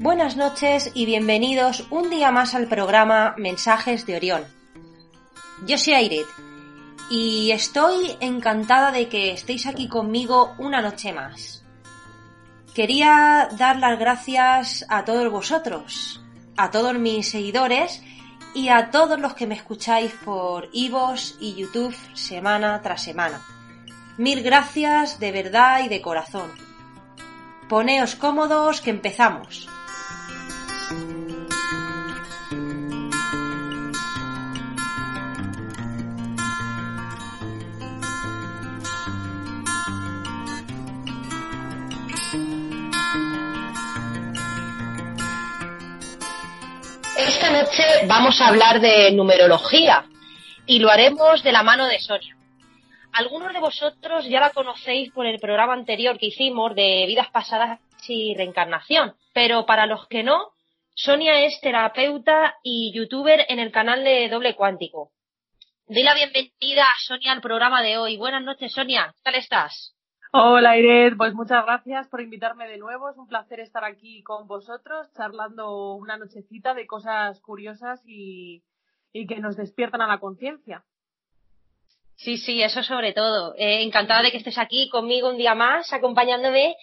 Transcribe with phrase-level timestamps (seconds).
[0.00, 4.44] Buenas noches y bienvenidos un día más al programa Mensajes de Orión.
[5.66, 6.26] Yo soy Airet
[7.10, 11.64] y estoy encantada de que estéis aquí conmigo una noche más.
[12.76, 16.22] Quería dar las gracias a todos vosotros,
[16.56, 18.00] a todos mis seguidores
[18.54, 23.42] y a todos los que me escucháis por Ivos y YouTube semana tras semana.
[24.16, 26.52] Mil gracias de verdad y de corazón.
[27.68, 29.68] Poneos cómodos que empezamos.
[30.88, 31.00] Esta
[47.50, 50.06] noche vamos a hablar de numerología
[50.64, 52.34] y lo haremos de la mano de Sonia.
[53.12, 57.78] Algunos de vosotros ya la conocéis por el programa anterior que hicimos de vidas pasadas
[58.06, 60.52] y reencarnación, pero para los que no,
[61.00, 65.12] Sonia es terapeuta y youtuber en el canal de Doble Cuántico.
[65.86, 68.16] Doy la bienvenida a Sonia al programa de hoy.
[68.16, 69.14] Buenas noches, Sonia.
[69.14, 69.94] ¿Qué tal estás?
[70.32, 71.16] Hola, Iret.
[71.16, 73.08] Pues muchas gracias por invitarme de nuevo.
[73.08, 78.64] Es un placer estar aquí con vosotros, charlando una nochecita de cosas curiosas y,
[79.12, 80.82] y que nos despiertan a la conciencia.
[82.16, 83.54] Sí, sí, eso sobre todo.
[83.56, 86.74] Eh, encantada de que estés aquí conmigo un día más, acompañándome.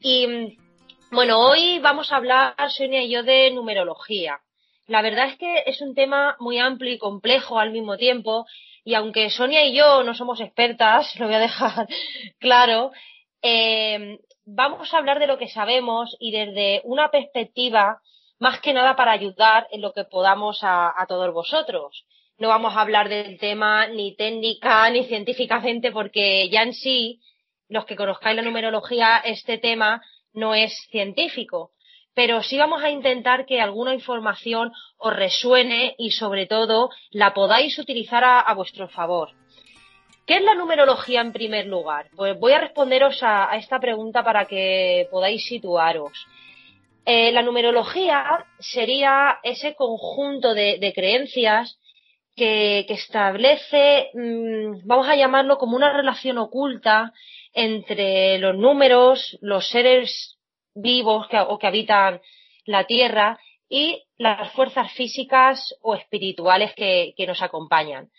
[0.00, 0.56] Y
[1.10, 4.40] bueno, hoy vamos a hablar, Sonia y yo, de numerología.
[4.86, 8.46] La verdad es que es un tema muy amplio y complejo al mismo tiempo.
[8.84, 11.88] Y aunque Sonia y yo no somos expertas, lo voy a dejar
[12.38, 12.92] claro,
[13.42, 18.00] eh, vamos a hablar de lo que sabemos y desde una perspectiva
[18.38, 22.04] más que nada para ayudar en lo que podamos a, a todos vosotros
[22.38, 27.20] no vamos a hablar del tema ni técnica ni científicamente porque ya en sí,
[27.68, 30.02] los que conozcáis la numerología, este tema
[30.36, 31.72] no es científico.
[32.14, 37.78] Pero sí vamos a intentar que alguna información os resuene y sobre todo la podáis
[37.78, 39.30] utilizar a, vuestro favor.
[40.26, 42.08] ¿Qué es la numerología en primer lugar?
[42.16, 46.12] Pues voy a responderos a, esta pregunta para que podáis situaros.
[47.04, 51.78] Eh, la numerología sería ese conjunto de creencias
[52.36, 57.12] que, establece, mm, vamos a llamarlo como una relación oculta
[57.56, 60.38] entre los números, los seres
[60.74, 62.20] vivos que, o que habitan
[62.66, 68.10] la Tierra y las fuerzas físicas o espirituales que, nos acompañan.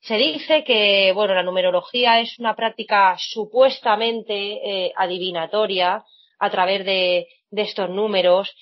[0.00, 6.04] Se dice que, bueno, la numerología es una práctica supuestamente eh, adivinatoria
[6.38, 8.54] a través de, de estos números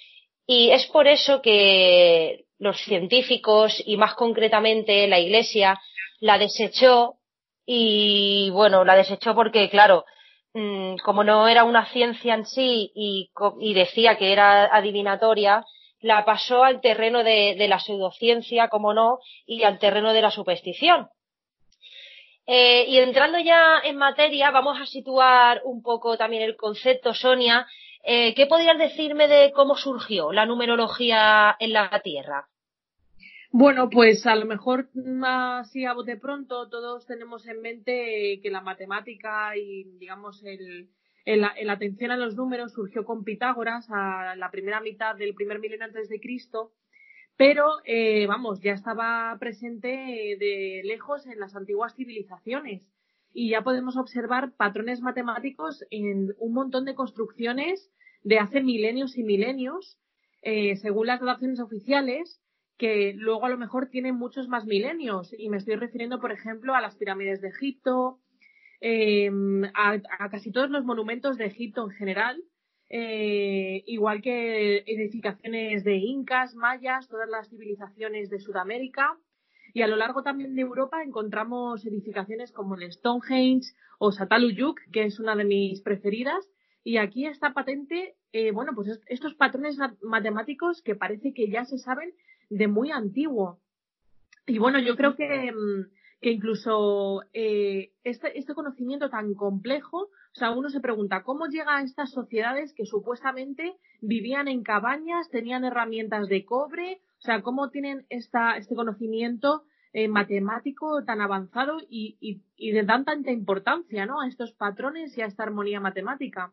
[0.47, 5.79] y es por eso que los científicos y más concretamente la Iglesia
[6.21, 7.17] la desechó
[7.67, 10.05] y bueno, la desechó porque claro,
[10.55, 15.65] mm, como no era una ciencia en sí y, decía que era adivinatoria,
[16.01, 21.09] la pasó al terreno de, la pseudociencia, como no, y al terreno de la superstición.
[22.47, 27.67] Eh, y entrando ya en materia, vamos a situar un poco también el concepto, Sonia,
[28.09, 32.47] eh, ¿Qué podrías decirme de cómo surgió la numerología en la Tierra?
[33.59, 34.91] Bueno, pues a lo mejor
[35.25, 40.91] así a bote pronto todos tenemos en mente que la matemática y digamos el,
[41.25, 45.87] la atención a los números surgió con Pitágoras a la primera mitad del primer milenio
[45.87, 46.75] antes de Cristo,
[47.39, 52.83] pero eh, vamos, ya estaba presente de lejos en las antiguas civilizaciones.
[53.33, 57.91] Y ya podemos observar patrones matemáticos en un montón de construcciones
[58.23, 59.99] de hace milenios y milenios,
[60.43, 62.43] eh, según las dataciones oficiales,
[62.79, 65.35] que luego a lo mejor tienen muchos más milenios.
[65.39, 68.21] Y me estoy refiriendo, por ejemplo, a las pirámides de Egipto,
[68.81, 69.99] em, a,
[70.31, 72.43] casi todos los monumentos de Egipto en general,
[72.89, 79.17] eh, igual que edificaciones de incas, mayas, todas las civilizaciones de Sudamérica.
[79.73, 85.05] Y a lo largo también de Europa encontramos edificaciones como el Stonehenge o Sataluyuk, que
[85.05, 86.49] es una de mis preferidas,
[86.87, 91.79] y aquí está patente, eh, bueno, pues estos patrones matemáticos que parece que ya se
[91.79, 92.15] saben
[92.49, 93.61] de muy antiguo.
[94.47, 95.91] Y bueno, yo creo que, mm,
[96.21, 101.77] que incluso eh, este, este conocimiento tan complejo, o sea, uno se pregunta cómo llega
[101.77, 107.71] a estas sociedades que supuestamente vivían en cabañas, tenían herramientas de cobre, o sea, cómo
[107.71, 114.07] tienen esta, este conocimiento eh, matemático tan avanzado y, y, y de dan tanta importancia
[114.07, 114.21] ¿no?
[114.21, 116.53] a estos patrones y a esta armonía matemática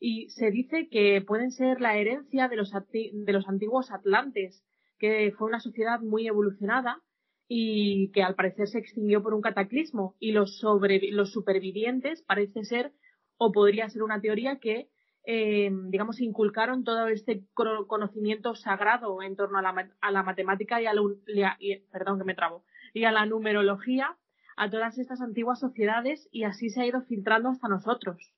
[0.00, 4.64] y se dice que pueden ser la herencia de los, de los antiguos atlantes,
[5.00, 7.02] que fue una sociedad muy evolucionada
[7.48, 12.64] y que al parecer se extinguió por un cataclismo y los, sobre, los supervivientes parece
[12.64, 12.92] ser
[13.38, 14.88] o podría ser una teoría que
[15.24, 20.86] eh, digamos, inculcaron todo este conocimiento sagrado en torno a la, a la matemática y
[20.86, 21.58] a, la,
[21.92, 22.64] perdón que me trabo,
[22.94, 24.16] y a la numerología
[24.56, 28.34] a todas estas antiguas sociedades y así se ha ido filtrando hasta nosotros.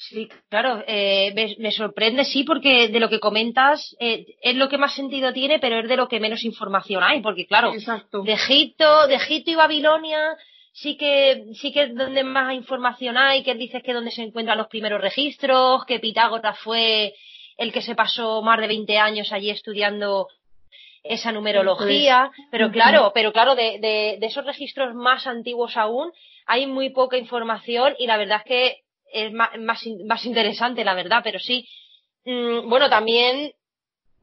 [0.00, 4.78] Sí, claro, eh, me, sorprende, sí, porque de lo que comentas eh, es lo que
[4.78, 9.08] más sentido tiene, pero es de lo que menos información hay, porque claro, de Egipto,
[9.08, 10.36] de Egipto y Babilonia
[10.72, 14.22] sí que sí que es donde más información hay, que dices que es donde se
[14.22, 17.14] encuentran los primeros registros, que Pitágoras fue
[17.56, 20.28] el que se pasó más de 20 años allí estudiando
[21.02, 26.12] esa numerología, pero claro, pero claro, de, de, de, esos registros más antiguos aún
[26.46, 31.20] hay muy poca información y la verdad es que es más, más, interesante, la verdad,
[31.22, 31.68] pero sí.
[32.24, 33.52] Mm, bueno, también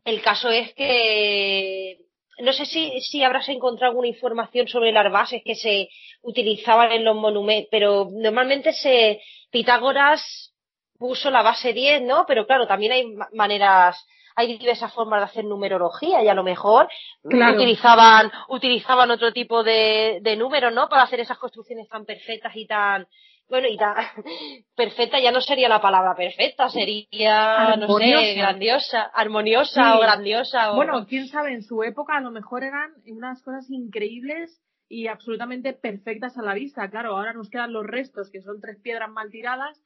[0.03, 1.99] el caso es que
[2.39, 5.89] no sé si, si habrás encontrado alguna información sobre las bases que se
[6.21, 9.21] utilizaban en los monumentos, pero normalmente se
[9.51, 10.53] Pitágoras
[10.97, 12.25] puso la base 10, ¿no?
[12.27, 14.05] Pero claro, también hay maneras,
[14.35, 16.89] hay diversas formas de hacer numerología y a lo mejor
[17.23, 20.89] utilizaban, utilizaban otro tipo de, de números, ¿no?
[20.89, 23.07] Para hacer esas construcciones tan perfectas y tan,
[23.47, 23.95] bueno, y tan
[24.75, 30.71] perfecta ya no sería la palabra perfecta, sería, no sé, grandiosa, armoniosa o grandiosa.
[30.71, 30.75] O...
[30.75, 35.73] Bueno, quién sabe, en su época a lo mejor eran unas cosas increíbles y absolutamente
[35.73, 36.89] perfectas a la vista.
[36.89, 39.79] Claro, ahora nos quedan los restos, que son tres piedras mal tiradas,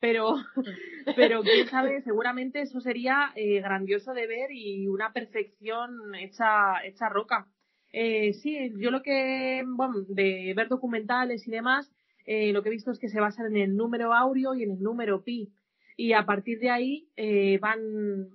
[0.00, 0.36] pero,
[1.16, 7.08] pero quién sabe, seguramente eso sería eh, grandioso de ver y una perfección hecha, hecha
[7.08, 7.46] roca.
[7.90, 11.90] Eh, sí, yo lo que, bueno, de ver documentales y demás,
[12.30, 14.72] eh, lo que he visto es que se basan en el número áureo y en
[14.72, 15.50] el número pi.
[15.96, 18.28] Y a partir de ahí eh, van,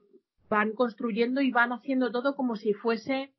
[0.49, 3.33] van construyendo y van haciendo todo como si fuese,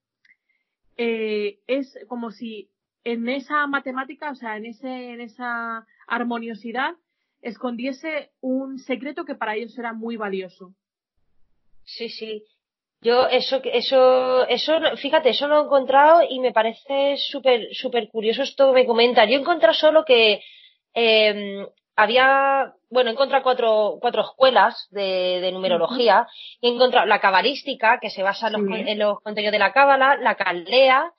[0.96, 2.70] eh, es como si
[3.02, 6.94] en esa matemática, o sea, en, ese, en esa armoniosidad,
[7.42, 10.72] escondiese un secreto que para ellos era muy valioso.
[11.82, 12.44] Sí, sí.
[13.04, 18.42] Yo eso, eso, eso, fíjate, eso lo he encontrado y me parece súper, súper curioso
[18.42, 19.28] esto que me comentas.
[19.28, 20.42] Yo he encontrado solo que
[20.94, 21.66] eh,
[21.96, 26.26] había, bueno, he encontrado cuatro, cuatro escuelas de, de numerología.
[26.62, 31.12] He encontrado la cabalística, que se basa en los, contenidos de la cábala, la caldea,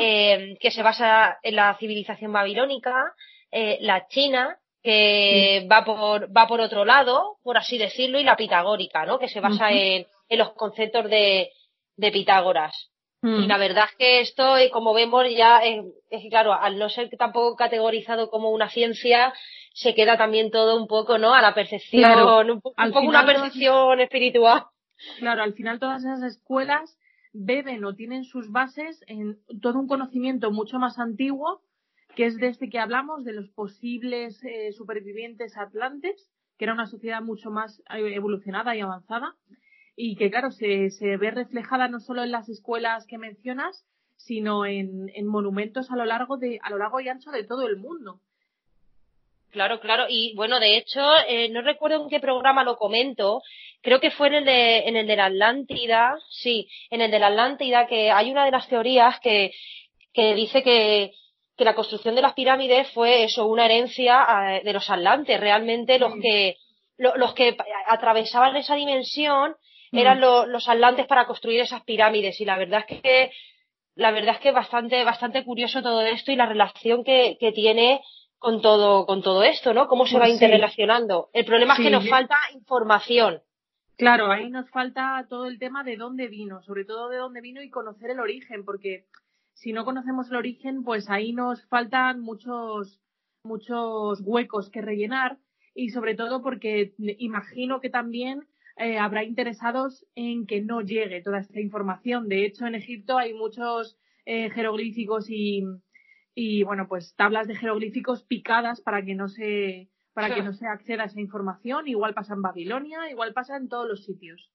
[0.00, 3.12] eh, que se basa en la civilización babilónica,
[3.50, 8.34] eh, la china, que va por, va por otro lado, por así decirlo, y la
[8.34, 9.18] pitagórica, ¿no?
[9.18, 11.50] Que se basa en en los conceptos de,
[11.96, 12.92] de Pitágoras.
[13.24, 13.46] Y mm.
[13.46, 15.84] la verdad es que esto, eh, como vemos, ya es,
[16.28, 19.32] claro, al no ser tampoco categorizado como una ciencia,
[19.74, 21.32] se queda también todo un poco, ¿no?
[21.32, 24.64] A la percepción, un, poco una percepción espiritual.
[25.18, 26.98] Claro, al final todas esas escuelas
[27.32, 31.62] beben o tienen sus bases en todo un conocimiento mucho más antiguo,
[32.16, 36.28] que es de este que hablamos, de los posibles eh, supervivientes atlantes,
[36.58, 39.36] que era una sociedad mucho más eh, evolucionada y avanzada,
[39.96, 43.84] y que claro, se, se ve reflejada no solo en las escuelas que mencionas,
[44.16, 47.66] sino en, en monumentos a lo largo de, a lo largo y ancho de todo
[47.66, 48.20] el mundo.
[49.50, 50.06] Claro, claro.
[50.08, 53.42] Y bueno, de hecho, eh, no recuerdo en qué programa lo comento.
[53.82, 56.16] Creo que fue en el de, en el de la Atlántida.
[56.30, 59.52] Sí, en el de la Atlántida, que hay una de las teorías que,
[60.14, 61.12] que dice que,
[61.56, 64.24] que la construcción de las pirámides fue eso, una herencia
[64.56, 65.38] eh, de los atlantes.
[65.38, 66.56] Realmente los que,
[66.96, 67.54] los que
[67.88, 69.54] atravesaban esa dimensión
[69.92, 70.50] eran mm.
[70.50, 73.30] los atlantes para construir esas pirámides y la verdad es que
[73.94, 77.52] la verdad es que es bastante bastante curioso todo esto y la relación que, que
[77.52, 78.00] tiene
[78.38, 79.86] con todo con todo esto, ¿no?
[79.86, 81.30] Cómo se va pues interrelacionando.
[81.32, 83.42] El problema es que nos falta información.
[83.96, 87.62] Claro, ahí nos falta todo el tema de dónde vino, sobre todo de dónde vino
[87.62, 89.04] y conocer el origen, porque
[89.54, 93.00] si no conocemos el origen, pues ahí nos faltan muchos
[93.44, 95.38] muchos huecos que rellenar
[95.74, 101.40] y sobre todo porque imagino que también eh, habrá interesados en que no llegue toda
[101.40, 102.28] esta información.
[102.28, 105.64] De hecho, en Egipto hay muchos eh, jeroglíficos y,
[106.34, 110.66] y, bueno, pues tablas de jeroglíficos picadas para que no se para que no se
[110.66, 111.88] acceda a esa información.
[111.88, 114.50] Igual pasa en Babilonia, igual pasa en todos los sitios.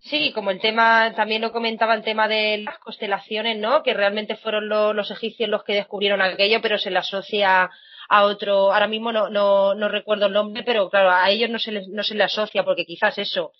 [0.00, 3.82] Sí, como el tema, también lo comentaba el tema de las constelaciones, ¿no?
[3.82, 7.70] Que realmente fueron los egipcios los que descubrieron aquello, pero se le asocia
[8.08, 11.58] a otro, ahora mismo no, no, no recuerdo el nombre, pero claro, a ellos no
[11.58, 13.52] se les, no se le asocia porque quizás eso,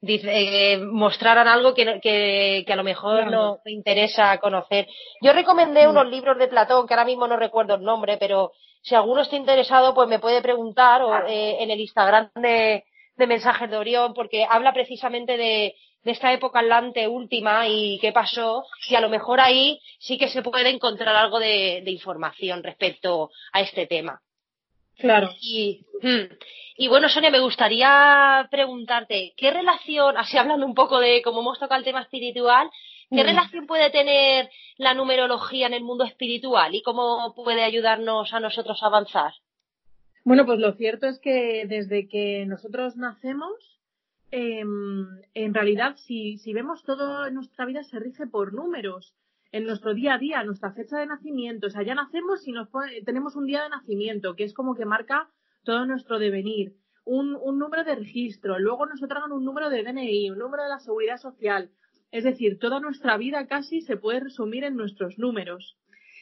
[0.00, 0.28] dice,
[0.72, 4.86] eh, mostraran algo que, que, que, a lo mejor no me interesa conocer.
[5.20, 8.94] Yo recomendé unos libros de Platón, que ahora mismo no recuerdo el nombre, pero si
[8.94, 12.84] alguno está interesado, pues me puede preguntar o, eh, en el Instagram de,
[13.16, 15.74] de Mensajes de Orión, porque habla precisamente de,
[16.06, 20.28] de esta época atlante última y qué pasó, y a lo mejor ahí sí que
[20.28, 24.22] se puede encontrar algo de, información respecto a este tema.
[24.98, 25.34] Claro.
[25.40, 26.32] Y, hmm,
[26.76, 31.58] y bueno, Sonia, me gustaría preguntarte, ¿qué relación, así hablando un poco de cómo hemos
[31.58, 32.70] tocado el tema espiritual,
[33.10, 33.26] qué mm.
[33.26, 38.80] relación puede tener la numerología en el mundo espiritual y cómo puede ayudarnos a nosotros
[38.80, 39.32] a avanzar?
[40.22, 43.75] Bueno, pues lo cierto es que desde que nosotros nacemos,
[44.30, 49.14] em, en realidad, si, si vemos todo en nuestra vida, se rige por números
[49.52, 51.68] en nuestro día a día, nuestra fecha de nacimiento.
[51.68, 52.68] O sea, ya nacemos y nos
[53.04, 55.30] tenemos un día de nacimiento, que es como que marca
[55.64, 60.30] todo nuestro devenir, un, un número de registro, luego nos otorgan un número de DNI,
[60.30, 61.70] un número de la seguridad social.
[62.10, 65.78] Es decir, toda nuestra vida casi se puede resumir en nuestros números.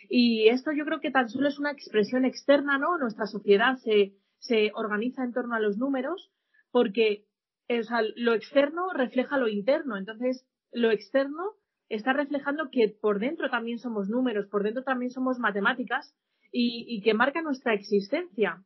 [0.09, 2.99] Y esto yo creo que tan solo es una expresión externa, ¿no?
[2.99, 6.31] Nuestra sociedad se, se organiza en torno a los números
[6.71, 7.25] porque
[7.69, 9.97] o lo externo refleja lo interno.
[9.97, 11.53] Entonces, lo externo
[11.89, 16.15] está reflejando que por dentro también somos números, por dentro también somos matemáticas
[16.53, 18.63] y, y que marca nuestra existencia.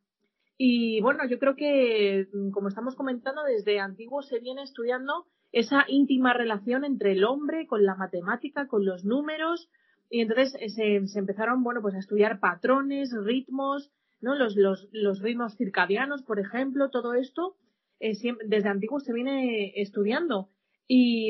[0.57, 5.85] Y bueno, yo creo que, mm, como estamos comentando, desde antiguo se viene estudiando esa
[5.87, 9.69] íntima relación entre el hombre con la matemática, con los números,
[10.09, 13.91] y entonces eh, se, se empezaron, bueno, pues a estudiar patrones, ritmos,
[14.21, 14.35] ¿no?
[14.35, 17.55] Los, los, los ritmos circadianos, por ejemplo, todo esto,
[17.99, 18.13] eh,
[18.45, 20.49] desde antiguo se viene estudiando.
[20.87, 21.29] Y,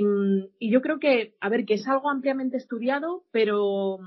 [0.62, 4.00] yo creo que, a ver, que es algo ampliamente estudiado, pero,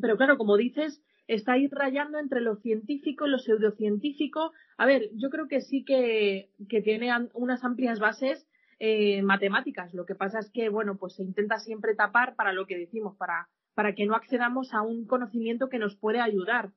[0.00, 4.52] pero claro, como dices, está ahí rayando entre lo científico y lo pseudocientífico.
[4.78, 8.46] A ver, yo creo que sí que, que tiene unas amplias bases
[8.78, 9.92] eh, matemáticas.
[9.92, 13.16] Lo que pasa es que, bueno, pues se intenta siempre tapar para lo que decimos,
[13.16, 16.70] para, para que no accedamos a un conocimiento que nos puede ayudar.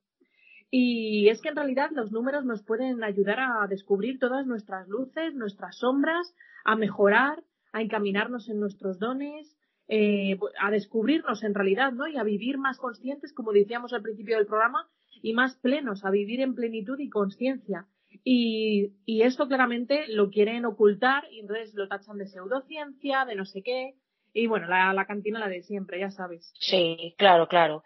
[0.76, 5.36] Y es que en realidad los números nos pueden ayudar a descubrir todas nuestras luces,
[5.36, 6.34] nuestras sombras,
[6.66, 9.56] a mejorar, a encaminarnos en nuestros dones,
[9.88, 12.08] eh, a descubrirnos en realidad, ¿no?
[12.08, 14.90] Y a vivir más conscientes, como decíamos al principio del programa,
[15.22, 17.86] y más plenos, a vivir en plenitud y conciencia.
[18.24, 23.46] Y, y esto claramente lo quieren ocultar y entonces lo tachan de pseudociencia, de no
[23.46, 23.94] sé qué.
[24.34, 26.52] Y bueno, la, la cantina la de siempre, ya sabes.
[26.58, 27.84] Sí, claro, claro.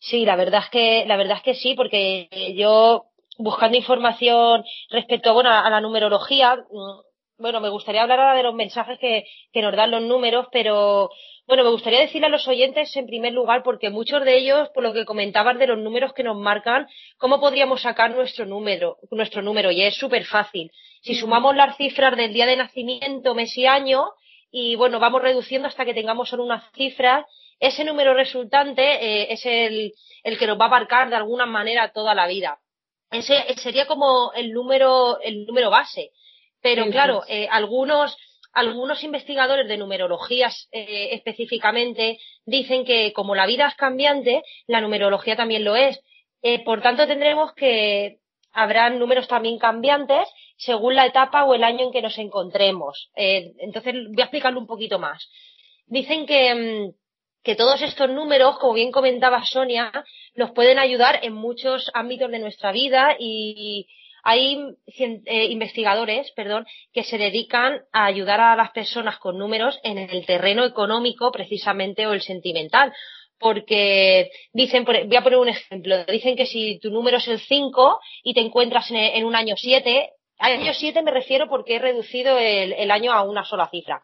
[0.00, 3.04] Sí, la verdad es que, la verdad es que sí, porque yo
[3.38, 8.54] buscando información respecto bueno, a la numerología, mm, bueno, me gustaría hablar ahora de los
[8.54, 11.10] mensajes que, que nos dan los números, pero
[11.46, 14.82] bueno, me gustaría decirle a los oyentes en primer lugar, porque muchos de ellos, por
[14.82, 16.86] lo que comentaban de los números que nos marcan,
[17.18, 18.98] ¿cómo podríamos sacar nuestro número?
[19.10, 20.70] Nuestro número, y es súper fácil.
[21.02, 24.10] Si sumamos las cifras del día de nacimiento, mes y año,
[24.50, 27.24] y bueno, vamos reduciendo hasta que tengamos solo unas cifras,
[27.60, 29.92] ese número resultante eh, es el,
[30.24, 32.58] el que nos va a marcar de alguna manera toda la vida.
[33.10, 36.10] Ese sería como el número, el número base.
[36.62, 38.16] Pero claro, eh, algunos,
[38.52, 45.36] algunos investigadores de numerologías eh, específicamente dicen que como la vida es cambiante, la numerología
[45.36, 46.00] también lo es.
[46.42, 48.18] Eh, por tanto, tendremos que
[48.52, 53.10] habrán números también cambiantes según la etapa o el año en que nos encontremos.
[53.14, 55.30] entonces, voy a explicarlo un poquito más.
[55.86, 56.99] Dicen que, mm,
[57.42, 59.90] que todos estos números, como bien comentaba Sonia,
[60.34, 63.86] nos pueden ayudar en muchos ámbitos de nuestra vida y,
[64.22, 69.98] hay eh, investigadores, perdón, que se dedican a ayudar a las personas con números en
[69.98, 72.92] el terreno económico, precisamente, o el sentimental.
[73.38, 77.98] Porque dicen, voy a poner un ejemplo, dicen que si tu número es el 5
[78.22, 82.90] y te encuentras en, un año 7, año 7 me refiero porque he reducido el,
[82.90, 84.02] año a una sola cifra.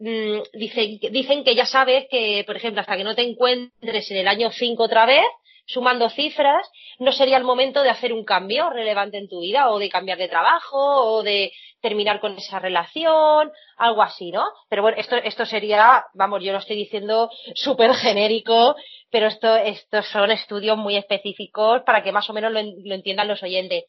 [0.00, 4.16] Mm, dicen, dicen que ya sabes que, por ejemplo, hasta que no te encuentres en
[4.16, 5.26] el año 5 otra vez,
[5.66, 6.66] sumando cifras,
[6.98, 10.16] no sería el momento de hacer un cambio relevante en tu vida o de cambiar
[10.16, 11.52] de trabajo o de
[11.82, 14.46] terminar con esa relación, algo así, ¿no?
[14.70, 18.76] Pero bueno, esto, esto sería, vamos, yo lo estoy diciendo súper genérico,
[19.10, 23.28] pero esto, estos son estudios muy específicos para que más o menos lo, lo entiendan
[23.28, 23.84] los oyentes.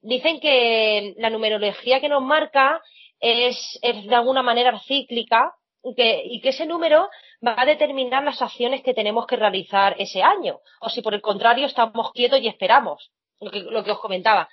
[0.00, 2.82] Dicen que la numerología que nos marca
[3.22, 5.54] es, es de alguna manera cíclica
[5.96, 7.08] que, y que ese número
[7.46, 10.60] va a determinar las acciones que tenemos que realizar ese año.
[10.80, 13.10] O si por el contrario estamos quietos y esperamos,
[13.40, 14.48] lo que, lo que os comentaba.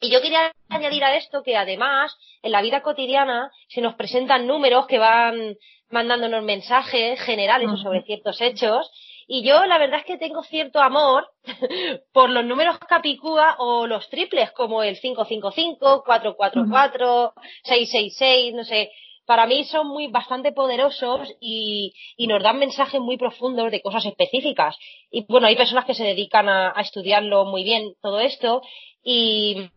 [0.00, 4.46] Y yo quería añadir a esto que además en la vida cotidiana se nos presentan
[4.46, 5.56] números que van
[5.90, 8.90] mandándonos mensajes generales sobre ciertos hechos.
[9.32, 11.24] Y yo la verdad es que tengo cierto amor
[12.12, 18.90] por los números capicúa o los triples como el 555, 444, 666, no sé,
[19.30, 24.76] para mí son muy bastante poderosos y, nos dan mensajes muy profundos de cosas específicas.
[25.08, 28.60] Y bueno, hay personas que se dedican a, estudiarlo muy bien todo esto
[29.04, 29.70] y,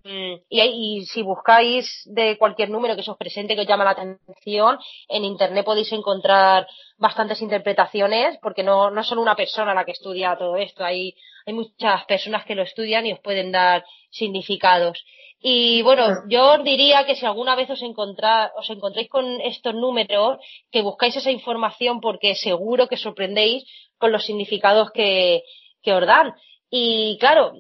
[0.50, 4.80] y, si buscáis de cualquier número que se os presente que os llama la atención,
[5.08, 6.66] en internet podéis encontrar
[6.98, 11.14] bastantes interpretaciones, porque no, no es solo una persona la que estudia todo esto, hay,
[11.46, 15.06] hay muchas personas que lo estudian y os pueden dar significados.
[15.46, 20.38] Y bueno, yo os diría que si alguna vez os, os encontréis con estos números,
[20.72, 23.66] que buscáis esa información porque seguro que sorprendéis
[23.98, 25.44] con los significados que,
[25.82, 26.34] que os dan.
[26.70, 27.52] Y claro,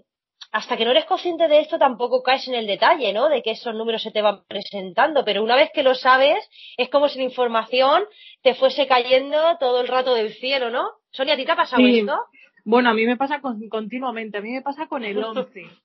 [0.53, 3.27] hasta que no eres consciente de esto tampoco caes en el detalle, ¿no?
[3.27, 6.39] De que esos números se te van presentando, pero una vez que lo sabes,
[6.77, 8.05] es como si la información
[8.43, 10.89] te fuese cayendo todo el rato del cielo, ¿no?
[11.11, 12.17] Sonia, ¿a ti te ha pasado esto?
[12.63, 15.65] Bueno, a mí me pasa continuamente, a mí me pasa con el 11.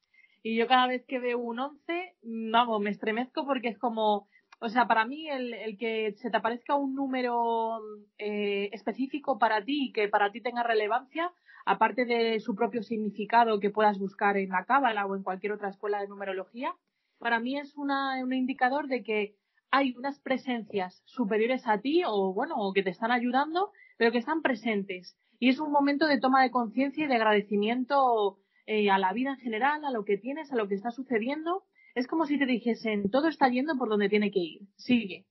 [0.49, 4.28] Y yo cada vez que veo un 11, vamos, me estremezco porque es como,
[4.61, 7.78] o sea, para mí el, el que se te aparezca un número
[8.17, 11.31] eh, específico para ti y que para ti tenga relevancia,
[11.67, 15.69] aparte de su propio significado que puedas buscar en la Cábala o en cualquier otra
[15.69, 16.75] escuela de numerología,
[17.19, 19.35] para mí es una, un indicador de que
[19.71, 24.19] hay unas presencias superiores a ti o bueno, o que te están ayudando, pero que
[24.19, 25.14] están presentes.
[25.38, 28.38] Y es un momento de toma de conciencia y de agradecimiento
[28.70, 31.64] eh, a la vida en general, a lo que tienes, a lo que está sucediendo.
[31.94, 35.25] Es como si te dijesen, todo está yendo por donde tiene que ir, sigue.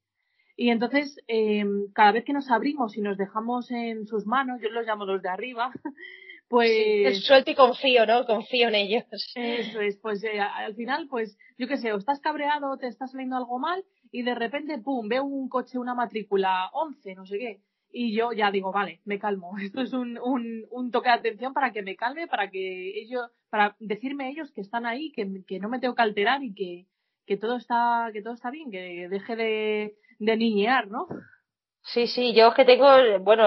[0.56, 1.64] Y entonces, eh,
[1.94, 5.22] cada vez que nos abrimos y nos dejamos en sus manos, yo los llamo los
[5.22, 5.72] de arriba,
[6.50, 7.24] pues...
[7.24, 8.26] suelto y confío, ¿no?
[8.26, 9.06] Confío en ellos.
[9.36, 13.06] Eso es, pues eh, al final, pues, yo qué sé, o estás cabreado, te está
[13.06, 17.38] saliendo algo mal y de repente, pum, veo un coche, una matrícula 11, no sé
[17.38, 17.62] qué
[18.00, 19.58] y yo ya digo, vale, me calmo.
[19.58, 23.32] Esto es un, un, un, toque de atención para que me calme, para que ellos,
[23.50, 26.86] para decirme ellos que están ahí, que, que no me tengo que alterar y que,
[27.26, 31.08] que todo está, que todo está bien, que deje de, de niñear, ¿no?
[31.88, 32.86] Sí, sí, yo es que tengo,
[33.22, 33.46] bueno,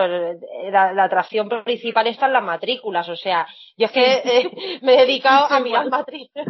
[0.70, 5.00] la, atracción principal está en las matrículas, o sea, yo es que eh, me he
[5.06, 6.46] dedicado a mirar matrículas.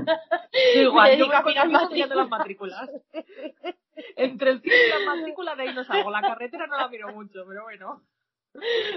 [0.76, 2.88] igual, yo me a mirar las matrículas.
[4.14, 7.12] Entre el cine y la matrícula de ahí no salgo, la carretera no la miro
[7.12, 8.02] mucho, pero bueno.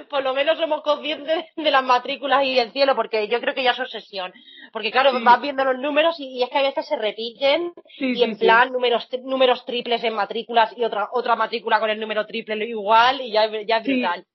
[0.10, 3.64] Por lo menos somos conscientes de las matrículas y el cielo, porque yo creo que
[3.64, 4.34] ya es obsesión.
[4.72, 8.38] Porque claro, vas viendo los números y, es que a veces se repiten y en
[8.38, 13.22] plan números números triples en matrículas y otra otra matrícula con el número triple igual
[13.22, 14.26] y ya, ya es brutal.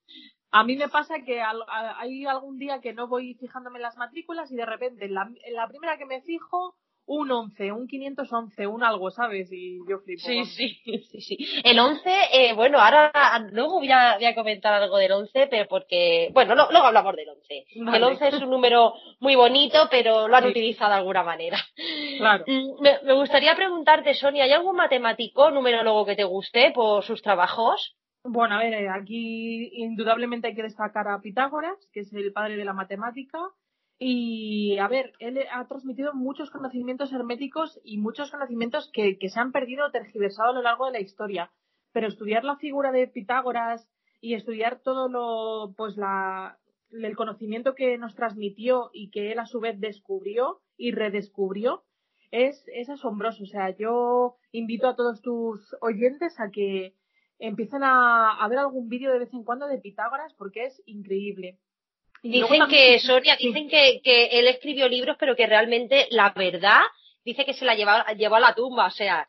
[0.50, 4.50] A mí me pasa que hay algún día que no voy fijándome en las matrículas
[4.50, 6.76] y de repente en la primera que me fijo
[7.08, 9.50] un 11, un 511, un algo, ¿sabes?
[9.50, 10.20] Y yo flipo.
[10.20, 11.38] Sí, sí, sí, sí.
[11.64, 13.10] El 11, eh, bueno, ahora
[13.50, 17.30] luego voy a, voy a, comentar algo del 11, pero porque, bueno, luego hablamos del
[17.30, 17.64] 11.
[17.74, 21.58] El 11 es un número muy bonito, pero lo han utilizado de alguna manera.
[22.18, 22.44] Claro.
[22.46, 27.22] Mm, me, me, gustaría preguntarte, Sonia, ¿hay algún matemático, numerólogo que te guste por sus
[27.22, 27.96] trabajos?
[28.22, 32.56] Bueno, a ver, eh, aquí indudablemente hay que destacar a Pitágoras, que es el padre
[32.56, 33.38] de la matemática.
[33.98, 39.50] Y, a ver, él ha transmitido muchos conocimientos herméticos y muchos conocimientos que, se han
[39.50, 41.50] perdido o tergiversado a lo largo de la historia.
[41.92, 43.88] Pero estudiar la figura de Pitágoras
[44.20, 46.58] y estudiar todo lo, pues la,
[46.92, 51.82] el conocimiento que nos transmitió y que él a su vez descubrió y redescubrió,
[52.30, 53.42] es, es asombroso.
[53.42, 56.94] O sea, yo invito a todos tus oyentes a que
[57.40, 61.58] empiecen a, a ver algún vídeo de vez en cuando de Pitágoras porque es increíble.
[62.22, 66.80] Dicen que, Sonia, dicen que, que, él escribió libros, pero que realmente la verdad
[67.24, 68.86] dice que se la llevó, llevó a la tumba.
[68.86, 69.28] O sea,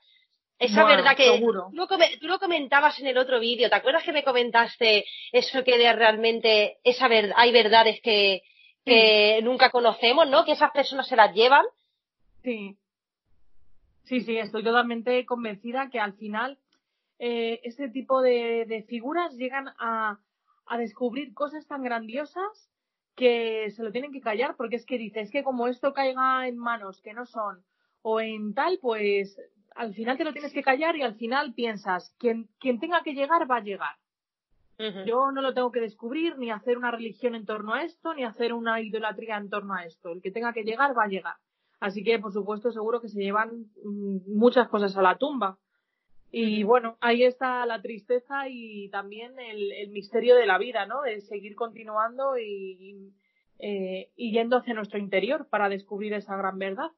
[0.58, 3.70] esa verdad que tú lo, comentabas en el otro vídeo.
[3.70, 8.42] ¿Te acuerdas que me comentaste eso que de realmente esa verdad, hay verdades que,
[8.84, 10.44] que nunca conocemos, ¿no?
[10.44, 11.66] Que esas personas se las llevan.
[12.44, 12.78] Sí.
[14.04, 16.58] Sí, sí, estoy totalmente convencida que al final
[17.20, 20.18] eh, este tipo de, de figuras llegan a,
[20.66, 22.70] a descubrir cosas tan grandiosas
[23.16, 26.48] que se lo tienen que callar porque es que dice, es que como esto caiga
[26.48, 27.64] en manos que no son
[28.02, 29.38] o en tal, pues
[29.76, 33.14] al final te lo tienes que callar y al final piensas, quien, quien tenga que
[33.14, 33.96] llegar va a llegar.
[35.06, 38.24] Yo no lo tengo que descubrir, ni hacer una religión en torno a esto, ni
[38.24, 40.14] hacer una idolatría en torno a esto.
[40.14, 41.36] El que tenga que llegar va a llegar.
[41.82, 45.58] Así que, por supuesto, seguro que se llevan mm, muchas cosas a la tumba.
[46.32, 51.02] Y bueno, ahí está la tristeza y también el, misterio de la vida, ¿no?
[51.02, 53.12] De seguir continuando y,
[53.58, 56.92] eh, y yendo hacia nuestro interior para descubrir esa gran verdad.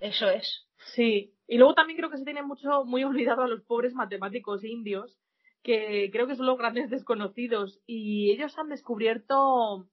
[0.00, 0.66] Eso es.
[0.94, 1.34] Sí.
[1.46, 5.18] Y luego también creo que se tiene mucho, muy olvidado a los pobres matemáticos indios,
[5.62, 7.82] que creo que son los grandes desconocidos.
[7.86, 9.86] Y ellos han descubierto,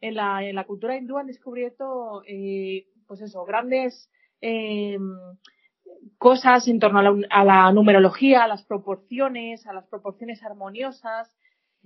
[0.00, 4.10] en la, en la cultura hindú han descubierto, eh, pues eso, grandes,
[4.40, 4.98] eh,
[6.18, 11.34] cosas en torno a la, numerología, a las proporciones, a las proporciones armoniosas.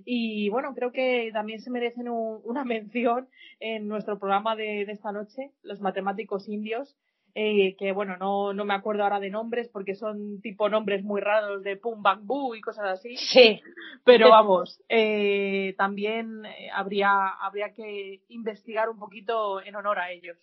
[0.05, 3.27] Y bueno, creo que también se merecen una mención
[3.59, 6.95] en nuestro programa de, esta noche, los matemáticos indios,
[7.35, 11.21] eh, que bueno, no, no me acuerdo ahora de nombres porque son tipo nombres muy
[11.21, 12.23] raros de Pum Bang
[12.55, 13.17] y cosas así.
[13.17, 13.61] Sí.
[14.03, 20.37] Pero vamos, eh, también eh, habría, habría que investigar un poquito en honor a ellos.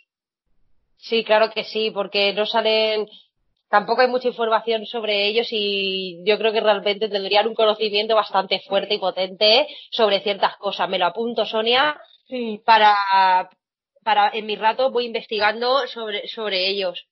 [0.99, 3.07] Sí, claro que sí, porque no salen,
[3.69, 8.61] tampoco hay mucha información sobre ellos y yo creo que realmente tendrían un conocimiento bastante
[8.61, 10.89] fuerte y potente sobre ciertas cosas.
[10.89, 12.61] Me lo apunto, Sonia, sí.
[12.65, 12.95] para,
[14.03, 17.09] para en mi rato voy investigando sobre, sobre ellos.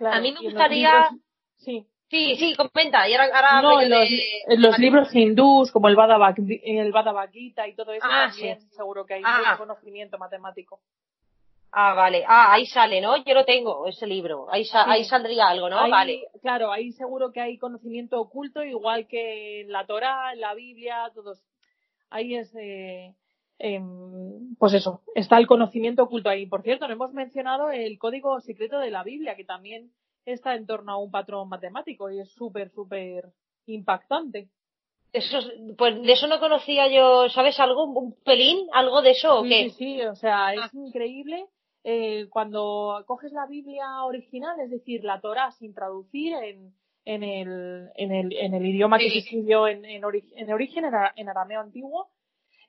[0.00, 1.08] a mí me gustaría.
[1.56, 1.86] Sí.
[2.10, 3.08] Sí, sí, comenta.
[3.08, 3.88] Y ahora, no, en,
[4.60, 6.92] los, libros hindús, como el Bhagavad, el
[7.32, 9.38] Gita y todo eso, ah, también seguro que hay ah.
[9.38, 10.80] mucho conocimiento matemático.
[11.72, 12.24] Ah, vale.
[12.26, 13.16] Ah, ahí sale, ¿no?
[13.24, 14.46] Yo lo tengo, ese libro.
[14.50, 15.88] Ahí, ahí saldría algo, ¿no?
[15.88, 16.24] vale.
[16.42, 21.10] Claro, ahí seguro que hay conocimiento oculto, igual que en la Torah, en la Biblia,
[21.14, 21.40] todos.
[22.10, 22.52] Ahí es.
[22.56, 23.14] Eh,
[23.58, 26.46] em, pues eso, está el conocimiento oculto ahí.
[26.46, 29.92] Por cierto, no hemos mencionado el código secreto de la Biblia, que también
[30.24, 33.26] está en torno a un patrón matemático y es súper, súper
[33.66, 34.48] impactante.
[35.12, 35.38] Eso,
[35.76, 37.84] pues de eso no conocía yo, ¿sabes algo?
[37.84, 38.68] ¿Un pelín?
[38.72, 39.70] ¿Algo de eso o qué?
[39.70, 40.70] Sí, sí, o sea, es ah.
[40.72, 41.46] increíble
[41.84, 47.90] eh, cuando coges la Biblia original, es decir, la Torah sin traducir en, en, el,
[47.96, 50.84] en, el, en el idioma que se escribió en, en, origen,
[51.16, 52.10] en, arameo antiguo,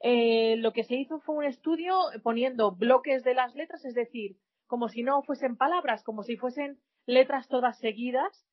[0.01, 4.37] eh, lo que se hizo fue un estudio poniendo bloques de las letras, es decir,
[4.67, 8.47] como si no fuesen palabras, como si fuesen letras todas seguidas,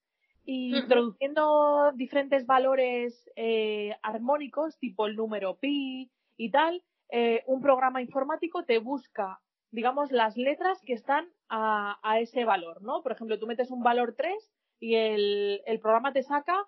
[0.44, 8.00] y introduciendo diferentes valores eh, armónicos, tipo el número pi y tal, eh, un programa
[8.00, 13.02] informático te busca digamos, las letras que están a, a, ese valor, ¿no?
[13.02, 14.34] Por ejemplo, tú metes un valor 3
[14.80, 16.66] y el, el programa te saca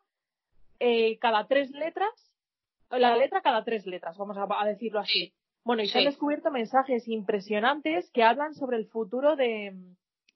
[0.81, 2.11] eh, cada tres letras,
[2.91, 5.35] la letra cada tres letras, vamos a, decirlo así.
[5.63, 9.75] Bueno, y se han descubierto mensajes impresionantes que hablan sobre el futuro de,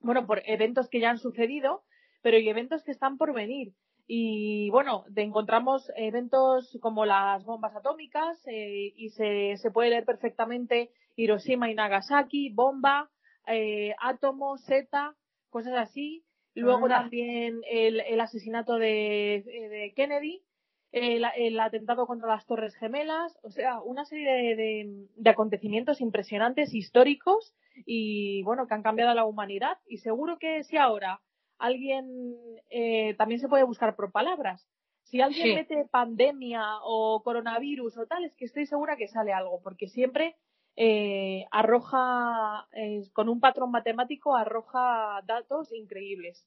[0.00, 1.82] bueno, por eventos que ya han sucedido,
[2.20, 3.72] pero y eventos que están por venir.
[4.06, 10.04] Y bueno, te encontramos eventos como las bombas atómicas eh, y se, se puede leer
[10.04, 13.10] perfectamente Hiroshima y Nagasaki, bomba,
[13.46, 15.14] eh, átomo, Z,
[15.50, 16.24] cosas así.
[16.56, 20.44] Luego también el, el asesinato de, de Kennedy,
[20.92, 26.00] el, el, atentado contra las Torres Gemelas, o sea, una serie de, de, de, acontecimientos
[26.00, 27.52] impresionantes, históricos
[27.84, 29.78] y bueno, que han cambiado a la humanidad.
[29.88, 31.20] Y seguro que si ahora
[31.58, 32.36] alguien
[32.70, 34.64] eh, también se puede buscar por palabras.
[35.02, 39.60] Si alguien mete pandemia o coronavirus o tal, es que estoy segura que sale algo,
[39.62, 40.36] porque siempre
[40.76, 46.44] eh, arroja, eh, con un patrón matemático, arroja datos increíbles.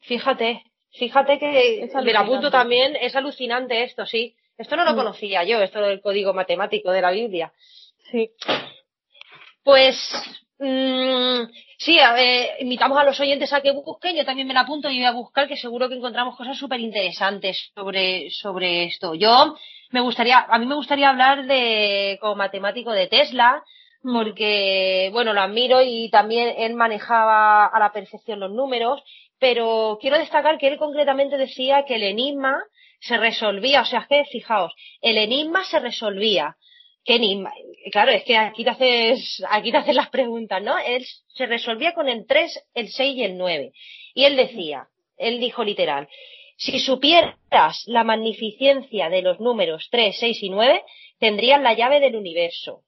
[0.00, 0.62] Fíjate,
[0.92, 4.34] fíjate que me la apunto también, es alucinante esto, sí.
[4.58, 4.96] Esto no lo mm.
[4.96, 7.52] conocía yo, esto del código matemático de la Biblia.
[8.10, 8.30] Sí.
[9.62, 9.96] Pues
[10.58, 11.44] mmm,
[11.78, 14.96] sí, a invitamos a los oyentes a que busquen, yo también me la apunto y
[14.96, 19.14] voy a buscar que seguro que encontramos cosas súper interesantes sobre, sobre esto.
[19.14, 19.56] Yo
[19.92, 23.62] me gustaría, a mí me gustaría hablar de, como matemático de Tesla,
[24.02, 29.02] porque, bueno, lo admiro y también él manejaba a la perfección los números,
[29.38, 32.64] pero quiero destacar que él concretamente decía que el enigma
[33.00, 36.56] se resolvía, o sea, que fijaos, el enigma se resolvía.
[37.04, 37.52] ¿Qué enigma?
[37.90, 40.78] Claro, es que aquí te haces, aquí te haces las preguntas, ¿no?
[40.78, 43.72] Él se resolvía con el 3, el 6 y el 9.
[44.14, 46.08] Y él decía, él dijo literal,
[46.62, 50.82] si supieras la magnificencia de los números 3, 6 y 9,
[51.18, 52.82] tendrías la llave del universo.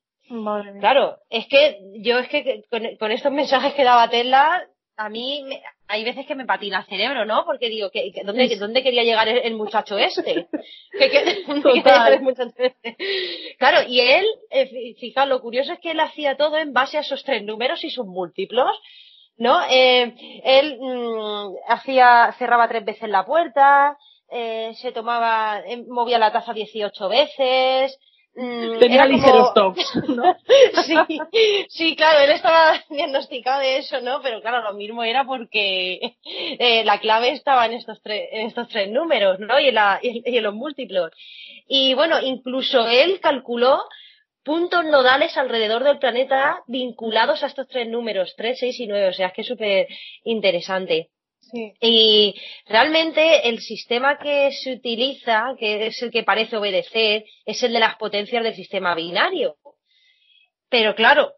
[0.79, 4.65] Claro, es que yo es que con, estos mensajes que daba Tesla,
[4.97, 5.45] a mí
[5.89, 7.45] hay veces que me patina el cerebro, ¿no?
[7.45, 10.47] Porque digo, que, ¿dónde, ¿dónde, quería llegar el, muchacho este?
[13.59, 17.01] claro, y él, eh, fijaos, lo curioso es que él hacía todo en base a
[17.01, 18.71] esos tres números y sus múltiplos.
[19.37, 19.61] ¿No?
[19.69, 23.97] Eh, él mm, hacía, cerraba tres veces la puerta,
[24.31, 27.99] eh, se tomaba, eh, movía la taza 18 veces.
[28.37, 29.53] Mm, Tenía ligeros
[30.09, 30.35] ¿no?
[30.83, 31.21] sí,
[31.69, 34.21] sí, claro, él estaba diagnosticado de eso, ¿no?
[34.23, 38.69] Pero claro, lo mismo era porque eh, la clave estaba en estos, tres en estos
[38.69, 39.61] tres números, ¿no?
[39.61, 41.13] Y en, la, y en los múltiplos.
[41.69, 43.85] Y bueno, incluso él calculó
[44.45, 49.09] puntos nodales alrededor del planeta vinculados a estos tres números, 3, 6 y 9.
[49.09, 49.89] O sea, es que es súper
[50.25, 51.11] interesante.
[51.81, 52.35] Y
[52.67, 57.81] realmente el sistema que se utiliza, que es el que parece obedecer, es el de
[57.81, 59.57] las potencias del sistema binario.
[60.69, 61.35] Pero claro,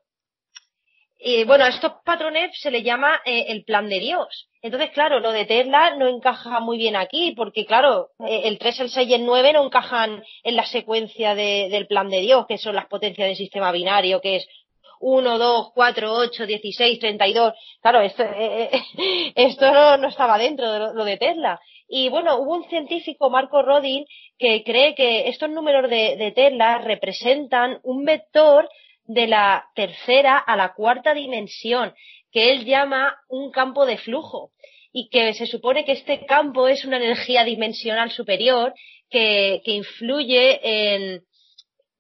[1.18, 4.48] Y bueno, a estos patrones se le llama eh, el plan de Dios.
[4.66, 8.80] Entonces, claro, lo de Tesla no encaja muy bien aquí, porque claro, eh, el 3,
[8.80, 12.58] el 6 y el 9 no encajan en la secuencia del plan de Dios, que
[12.58, 14.48] son las potencias del sistema binario, que es
[14.98, 17.54] 1, 2, 4, 8, 16, 32.
[17.80, 18.70] Claro, esto, eh,
[19.36, 21.60] esto no, estaba dentro de lo, de Tesla.
[21.88, 24.04] Y bueno, hubo un científico, Marco Rodin,
[24.36, 28.68] que cree que estos números de, de Tesla representan un vector
[29.06, 31.94] de la tercera a la cuarta dimensión,
[32.32, 34.50] que él llama un campo de flujo
[34.92, 38.74] y que se supone que este campo es una energía dimensional superior
[39.10, 41.22] que, que influye en,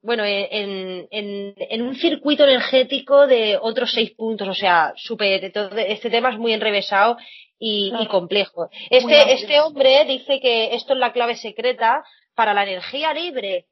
[0.02, 6.10] bueno, en, en, en, un circuito energético de otros seis puntos, o sea, super, este
[6.10, 7.16] tema es muy enrevesado
[7.58, 8.68] y, y complejo.
[8.90, 13.66] Este, este hombre dice que esto es la clave secreta para la energía libre.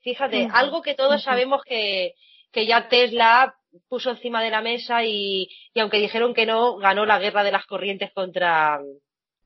[0.00, 2.14] Fíjate, algo que todos sabemos que,
[2.52, 3.54] que ya Tesla
[3.88, 7.52] puso encima de la mesa y, y, aunque dijeron que no, ganó la guerra de
[7.52, 8.80] las corrientes contra,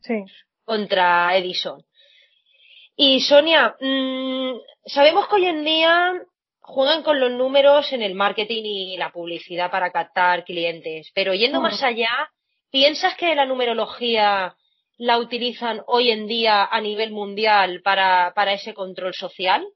[0.00, 0.24] sí.
[0.64, 1.84] contra Edison.
[2.96, 4.54] Y Sonia, mmm,
[4.86, 6.12] sabemos que hoy en día
[6.60, 11.60] juegan con los números en el marketing y la publicidad para captar clientes, pero yendo
[11.60, 12.30] más allá,
[12.70, 14.56] ¿piensas que la numerología
[14.96, 19.66] la utilizan hoy en día a nivel mundial para, para ese control social?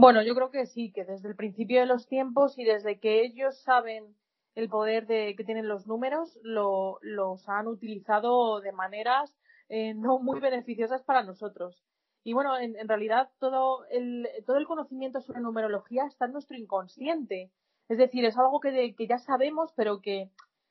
[0.00, 3.20] Bueno, yo creo que sí, que desde el principio de los tiempos y desde que
[3.20, 4.16] ellos saben
[4.54, 9.30] el poder de, que tienen los números, lo, los han utilizado de maneras
[9.68, 11.84] eh, no muy beneficiosas para nosotros.
[12.24, 16.56] Y bueno, en, en, realidad todo el, todo el conocimiento sobre numerología está en nuestro
[16.56, 17.52] inconsciente.
[17.90, 20.30] Es decir, es algo que, que ya sabemos, pero que,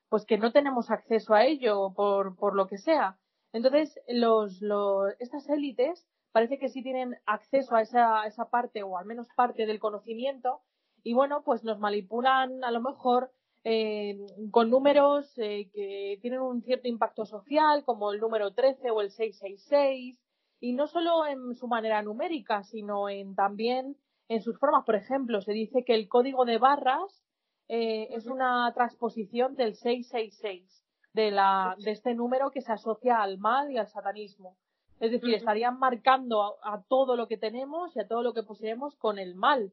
[0.09, 3.19] pues que no tenemos acceso a ello por, por lo que sea.
[3.53, 8.97] Entonces, los, los, estas élites parece que sí tienen acceso a esa, esa parte o
[8.97, 10.61] al menos parte del conocimiento
[11.03, 13.31] y bueno, pues nos manipulan a lo mejor
[13.63, 14.17] eh,
[14.51, 19.11] con números eh, que tienen un cierto impacto social, como el número 13 o el
[19.11, 20.17] 666,
[20.61, 24.85] y no solo en su manera numérica, sino en también en sus formas.
[24.85, 27.23] Por ejemplo, se dice que el código de barras
[27.67, 33.37] eh, es una transposición del 666, de, la, de este número que se asocia al
[33.39, 34.57] mal y al satanismo.
[34.99, 38.95] Es decir, estarían marcando a, todo lo que tenemos y a todo lo que poseemos
[38.95, 39.71] con el mal,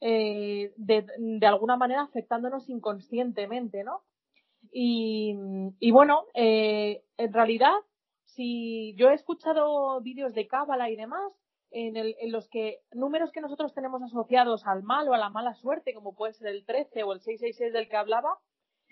[0.00, 4.02] eh, de, de, alguna manera afectándonos inconscientemente, ¿no?
[4.72, 5.34] Y,
[5.80, 7.74] y bueno, eh, en realidad,
[8.24, 11.32] si yo he escuchado vídeos de Cábala y demás,
[11.72, 15.30] en, el, en, los que números que nosotros tenemos asociados al mal o a la
[15.30, 18.38] mala suerte, como puede ser el 13 o el 666 del que hablaba,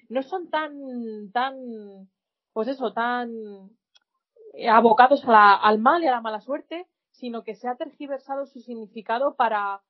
[0.09, 2.09] no son tan, tan,
[2.53, 3.31] pues eso, tan
[4.66, 8.47] abocados a la, al mal y a la mala suerte, sino que se ha tergiversado
[8.47, 9.83] su significado para,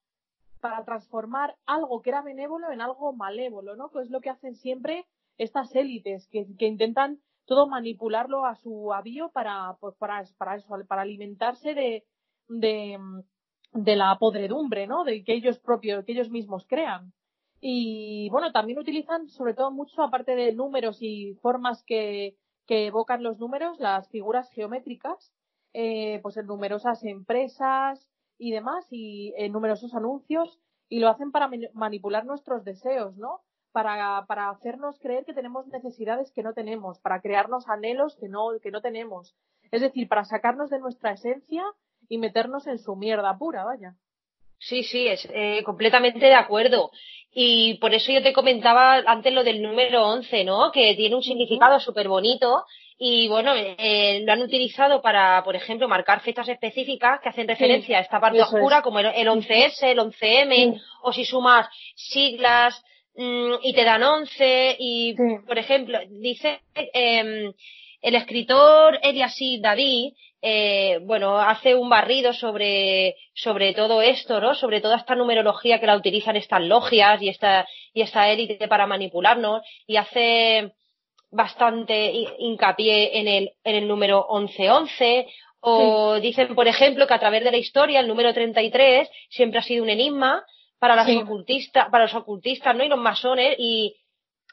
[0.60, 3.90] para transformar algo que era benévolo en algo malévolo, ¿no?
[3.90, 8.92] Pues es lo que hacen siempre estas élites, que, que intentan todo manipularlo a su
[8.92, 12.04] avío para, pues para, para eso, para alimentarse de,
[12.48, 12.98] de,
[13.72, 15.04] de la podredumbre, ¿no?
[15.04, 17.12] De que ellos propios, que ellos mismos crean.
[17.60, 22.36] Y bueno, también utilizan sobre todo mucho, aparte de números y formas que,
[22.68, 25.32] que evocan los números, las figuras geométricas,
[25.72, 31.50] eh, pues en numerosas empresas y demás, y en numerosos anuncios, y lo hacen para
[31.72, 33.40] manipular nuestros deseos, ¿no?
[33.72, 38.50] Para, para hacernos creer que tenemos necesidades que no tenemos, para crearnos anhelos que no,
[38.62, 39.34] que no tenemos.
[39.70, 41.64] Es decir, para sacarnos de nuestra esencia
[42.08, 43.96] y meternos en su mierda pura, vaya.
[44.58, 46.90] Sí, sí, es eh, completamente de acuerdo.
[47.32, 50.72] Y por eso yo te comentaba antes lo del número 11, ¿no?
[50.72, 52.64] Que tiene un significado súper bonito
[53.00, 57.98] y bueno, eh, lo han utilizado para, por ejemplo, marcar fechas específicas que hacen referencia
[57.98, 62.82] a esta parte oscura, como el, 11S, el 11M, o si sumas siglas
[63.14, 65.14] mmm, y te dan 11 y,
[65.46, 67.52] por ejemplo, dice eh,
[68.02, 74.54] el escritor Eliasí David eh, bueno, hace un barrido sobre, sobre todo esto, ¿no?
[74.54, 78.86] Sobre toda esta numerología que la utilizan estas logias y esta, y esta élite para
[78.86, 80.72] manipularnos y hace
[81.30, 85.26] bastante hincapié en el, en el número 1111
[85.60, 86.20] o sí.
[86.20, 89.82] dicen, por ejemplo, que a través de la historia el número 33 siempre ha sido
[89.82, 90.44] un enigma
[90.78, 91.16] para las sí.
[91.16, 92.84] ocultistas, para los ocultistas, ¿no?
[92.84, 93.96] Y los masones y,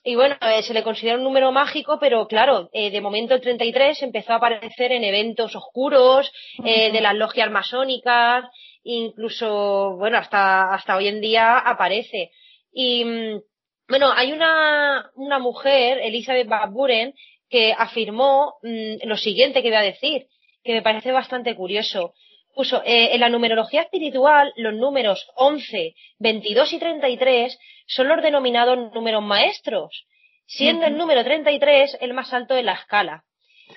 [0.08, 3.42] y bueno, eh, se le considera un número mágico, pero claro, eh, de momento el
[3.42, 6.32] 33 empezó a aparecer en eventos oscuros,
[6.64, 8.46] eh, de las logias masónicas,
[8.84, 12.30] incluso, bueno, hasta, hasta hoy en día aparece.
[12.72, 13.42] Y, mm,
[13.90, 17.16] bueno, hay una, una mujer, Elizabeth Baburen,
[17.50, 20.28] que afirmó mmm, lo siguiente que voy a decir,
[20.64, 22.14] que me parece bastante curioso.
[22.56, 28.94] Puso, eh, en la numerología espiritual, los números 11, 22 y 33 son los denominados
[28.94, 30.06] números maestros.
[30.48, 33.24] siendo el número 33 el más alto de la escala.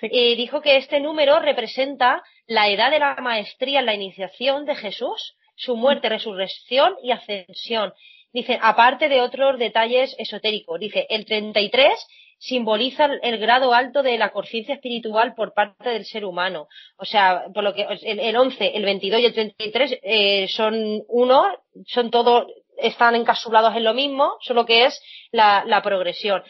[0.03, 4.77] Y dijo que este número representa la edad de la maestría en la iniciación de
[4.77, 7.95] Jesús, su muerte, resurrección y ascensión.
[8.33, 10.79] Dice, aparte de otros detalles esotéricos.
[10.79, 12.07] Dice, el 33
[12.39, 16.69] simboliza el grado alto de la conciencia espiritual por parte del ser humano.
[16.97, 21.45] O sea, por lo que el, 11, el 22 y el 33 eh, son uno,
[21.87, 22.47] son todos,
[22.79, 25.01] están encapsulados en lo mismo, solo que es
[25.33, 26.43] la, progresión.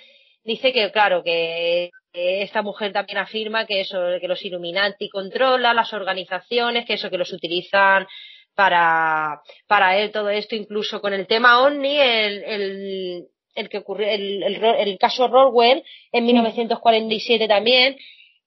[0.44, 5.92] Dice que, claro, que esta mujer también afirma que eso, que los Illuminati controlan las
[5.92, 8.06] organizaciones, que eso, que los utilizan
[8.54, 13.24] para, para él todo esto, incluso con el tema OVNI, el, el,
[13.58, 17.96] el que ocurrió, el, el, caso Rorwell en 1947 también,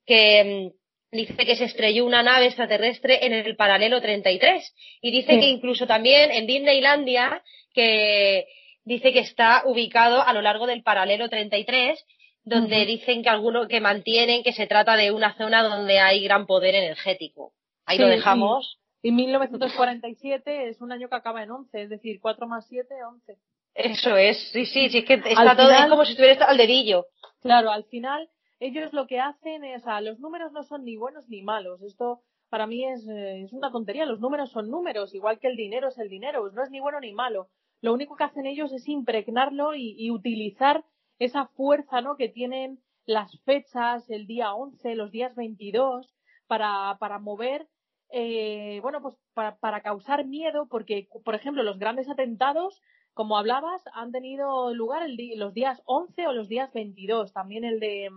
[0.06, 5.40] que mm, dice que se estrelló una nave extraterrestre en el paralelo 33 y dice
[5.40, 7.44] que incluso también en Disneylandia
[7.74, 8.48] que
[8.84, 12.04] dice que está ubicado a lo largo del paralelo 33
[12.44, 16.48] donde dicen que algunos que mantienen que se trata de una zona donde hay gran
[16.48, 17.54] poder energético.
[17.86, 18.80] Ahí lo dejamos.
[19.04, 23.38] Y, 1947 es un año que acaba en 11, es decir, 4 más 7, 11.
[23.74, 27.06] Eso es, sí, sí, sí, es que está todo es como si estuviera al dedillo.
[27.42, 28.30] Claro, al final
[28.60, 31.82] ellos lo que hacen es, sea, los números no son ni buenos ni malos.
[31.82, 34.06] Esto para mí es, eh, es una tontería.
[34.06, 36.52] Los números son números, igual que el dinero es el dinero.
[36.52, 37.48] no es ni bueno ni malo.
[37.82, 40.84] Lo único que hacen ellos es impregnarlo y, y utilizar
[41.18, 42.18] esa fuerza ¿no?
[42.18, 46.14] que tienen las fechas, el día 11, los días 22,
[46.48, 47.68] para, para mover,
[48.12, 52.82] eh, bueno, pues para, para causar miedo, porque, por ejemplo, los grandes atentados,
[53.14, 57.34] como hablabas, han tenido lugar el los días 11 o los días 22.
[57.34, 58.10] También el de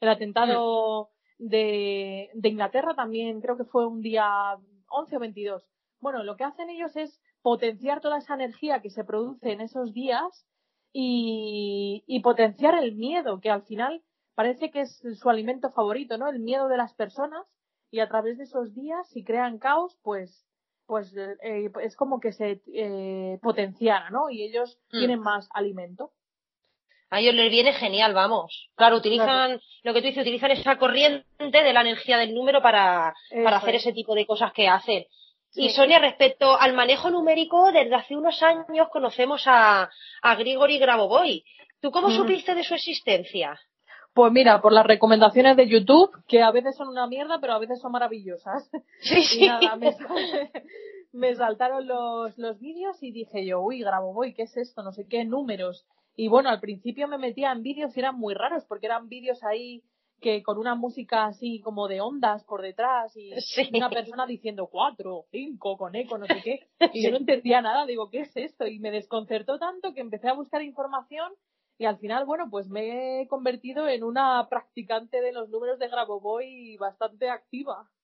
[0.00, 4.56] el atentado de, de Inglaterra también creo que fue un día
[4.88, 5.66] 11 o 22.
[6.00, 9.92] Bueno, lo que hacen ellos es potenciar toda esa energía que se produce en esos
[9.92, 10.46] días
[10.92, 14.02] y, potenciar el miedo, que al final
[14.34, 16.28] parece que es su alimento favorito, ¿no?
[16.28, 17.46] El miedo de las personas
[17.90, 20.46] y a través de esos días, si crean caos, pues
[20.86, 24.30] pues eh, es como que se eh, potenciara, ¿no?
[24.30, 24.98] Y ellos mm.
[24.98, 26.12] tienen más alimento.
[27.10, 28.70] A ellos les viene genial, vamos.
[28.74, 33.14] Claro, utilizan lo que tú dices, utilizan esa corriente de la energía del número para,
[33.44, 35.06] para hacer ese tipo de cosas que hacen.
[35.54, 39.88] Y Sonia, respecto al manejo numérico, desde hace unos años conocemos a,
[40.20, 41.44] a Grigori Grabovoi.
[41.80, 43.58] ¿Tú cómo supiste de su existencia?
[44.16, 47.58] Pues mira, por las recomendaciones de YouTube, que a veces son una mierda, pero a
[47.58, 48.70] veces son maravillosas.
[49.00, 49.46] Sí, sí.
[49.46, 49.76] nada,
[51.12, 54.82] me, saltaron los, los vídeos y dije yo, uy, Grabovoi, ¿qué es esto?
[54.82, 55.86] No sé qué, números.
[56.16, 59.44] Y bueno, al principio me metía en vídeos y eran muy raros, porque eran vídeos
[59.44, 59.82] ahí
[60.22, 63.32] que con una música así como de ondas por detrás y
[63.76, 66.60] una persona diciendo cuatro, cinco, con eco, no sé qué,
[66.94, 68.66] y yo no entendía nada, digo, ¿qué es esto?
[68.66, 71.34] Y me desconcertó tanto que empecé a buscar información
[71.78, 75.88] y al final, bueno, pues me he convertido en una practicante de los números de
[75.88, 77.88] Grabovoi bastante activa.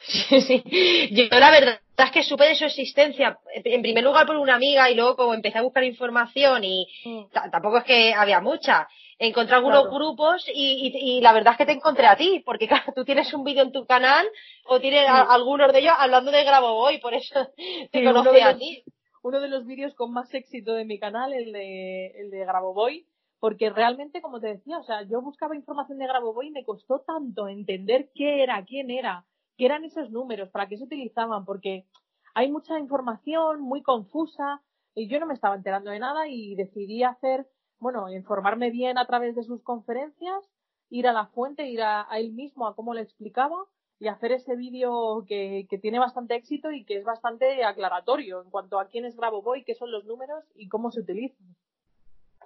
[0.00, 0.62] Sí, sí.
[1.10, 4.88] Yo la verdad es que supe de su existencia, en primer lugar por una amiga
[4.88, 7.50] y luego como empecé a buscar información y mm.
[7.50, 8.88] tampoco es que había mucha.
[9.18, 13.04] Encontré algunos grupos y, la verdad es que te encontré a ti, porque claro, tú
[13.04, 14.24] tienes un vídeo en tu canal
[14.66, 17.48] o tienes algunos de ellos hablando de Grabovoi, por eso
[17.90, 18.84] te conocí a ti.
[19.28, 23.06] Uno de los vídeos con más éxito de mi canal, el de, el de Grabovoi,
[23.38, 27.00] porque realmente, como te decía, o sea, yo buscaba información de Grabovoi y me costó
[27.00, 29.26] tanto entender qué era, quién era,
[29.58, 31.84] qué eran esos números, para qué se utilizaban, porque
[32.32, 34.62] hay mucha información muy confusa
[34.94, 37.46] y yo no me estaba enterando de nada y decidí hacer
[37.80, 40.42] bueno, informarme bien a través de sus conferencias,
[40.88, 43.66] ir a la fuente, ir a, él mismo a cómo le explicaba
[44.00, 48.78] y hacer ese vídeo que, tiene bastante éxito y que es bastante aclaratorio en cuanto
[48.78, 51.56] a quién es Grabovoi, qué son los números y cómo se utilizan.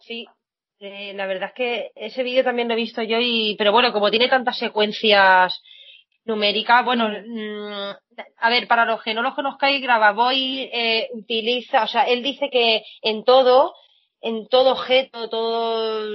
[0.01, 0.27] Sí,
[0.81, 3.93] eh, la verdad es que ese vídeo también lo he visto yo y, pero bueno,
[3.93, 5.63] como tiene tantas secuencias
[6.25, 7.91] numéricas, bueno, mm,
[8.39, 12.49] a ver, para los que no lo conozcáis, Grabovoi eh, utiliza, o sea, él dice
[12.51, 13.75] que en todo
[14.23, 16.07] en todo objeto, todo,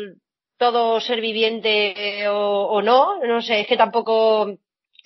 [0.58, 4.58] todo ser viviente o, o no, no sé, es que tampoco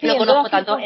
[0.02, 0.78] lo conozco tanto.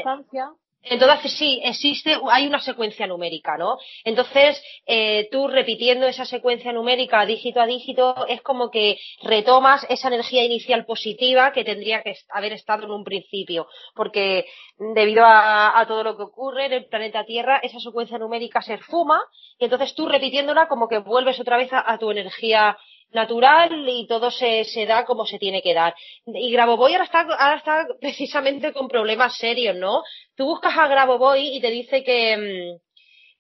[0.88, 3.78] Entonces sí, existe, hay una secuencia numérica, ¿no?
[4.04, 10.10] Entonces, eh, tú repitiendo esa secuencia numérica dígito a dígito, es como que retomas esa
[10.10, 14.46] energía inicial positiva que tendría que haber estado en un principio, porque
[14.78, 19.24] debido a, todo lo que ocurre en el planeta Tierra, esa secuencia numérica se esfuma,
[19.58, 22.78] y entonces tú repitiéndola como que vuelves otra vez a tu energía
[23.16, 25.96] natural y todo se, se da como se tiene que dar.
[26.28, 30.04] Y Grabovoi ahora está, ahora está precisamente con problemas serios, ¿no?
[30.36, 32.80] Tú buscas a Grabovoi y te dice que, mm,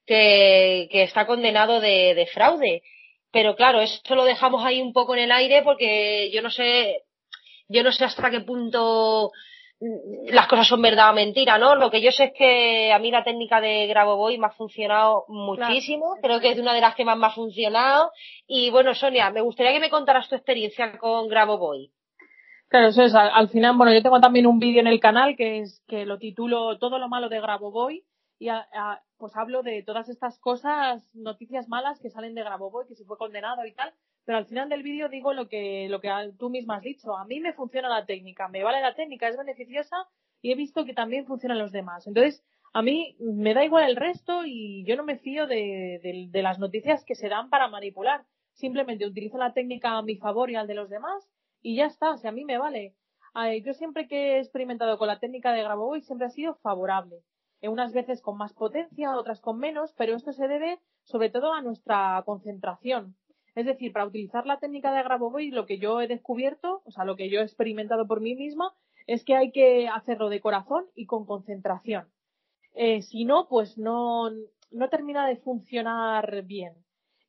[0.08, 2.82] que, que está condenado de, de fraude
[3.36, 7.02] pero claro, eso lo dejamos ahí un poco en el aire porque yo no sé,
[7.68, 9.30] yo no sé hasta qué punto
[10.28, 11.76] las cosas son verdad o mentira, ¿no?
[11.76, 15.26] Lo que yo sé es que a mí la técnica de Grabovoi me ha funcionado
[15.28, 18.12] muchísimo, creo que es una de las que más me ha funcionado.
[18.48, 21.92] Y bueno, Sonia, me gustaría que me contaras tu experiencia con Grabovoi.
[22.68, 25.60] Claro, eso es, al, final, bueno, yo tengo también un vídeo en el canal que
[25.60, 28.04] es que lo titulo Todo lo malo de Grabovoi
[28.40, 28.50] y
[29.18, 33.18] pues hablo de todas estas cosas, noticias malas que salen de Grabovoi, que se fue
[33.18, 33.94] condenado y tal,
[34.26, 37.16] pero al final del vídeo digo lo que, lo que tú misma has dicho.
[37.16, 39.96] A mí me funciona la técnica, me vale la técnica, es beneficiosa
[40.42, 42.08] y he visto que también funcionan los demás.
[42.08, 46.42] Entonces, a mí me da igual el resto y yo no me fío de, de
[46.42, 48.26] las noticias que se dan para manipular.
[48.54, 51.30] Simplemente utilizo la técnica a mi favor y al de los demás
[51.62, 52.96] y ya está, sea, a mí me vale.
[53.64, 57.22] Yo siempre que he experimentado con la técnica de Grabovoi siempre ha sido favorable
[57.70, 61.62] unas veces con más potencia, otras con menos, pero esto se debe sobre todo a
[61.62, 63.16] nuestra concentración.
[63.56, 67.06] Es decir, para utilizar la técnica de Grabovoi, lo que yo he descubierto, o sea,
[67.06, 68.74] lo que yo he experimentado por mí misma,
[69.08, 72.08] es que hay que hacerlo de corazón y con concentración.
[72.74, 74.30] Eh, si no, pues no,
[74.72, 76.74] no termina de funcionar bien.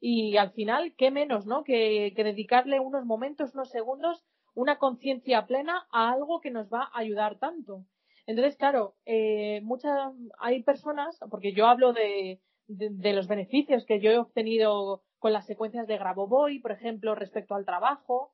[0.00, 1.64] Y al final, ¿qué menos, no?
[1.64, 4.24] Que, dedicarle unos momentos, unos segundos,
[4.54, 7.84] una conciencia plena a algo que nos va a ayudar tanto.
[8.26, 14.10] Entonces, claro, eh, muchas, hay personas, porque yo hablo de, de, los beneficios que yo
[14.10, 18.32] he obtenido con las secuencias de Grabovoi, por ejemplo, respecto al trabajo,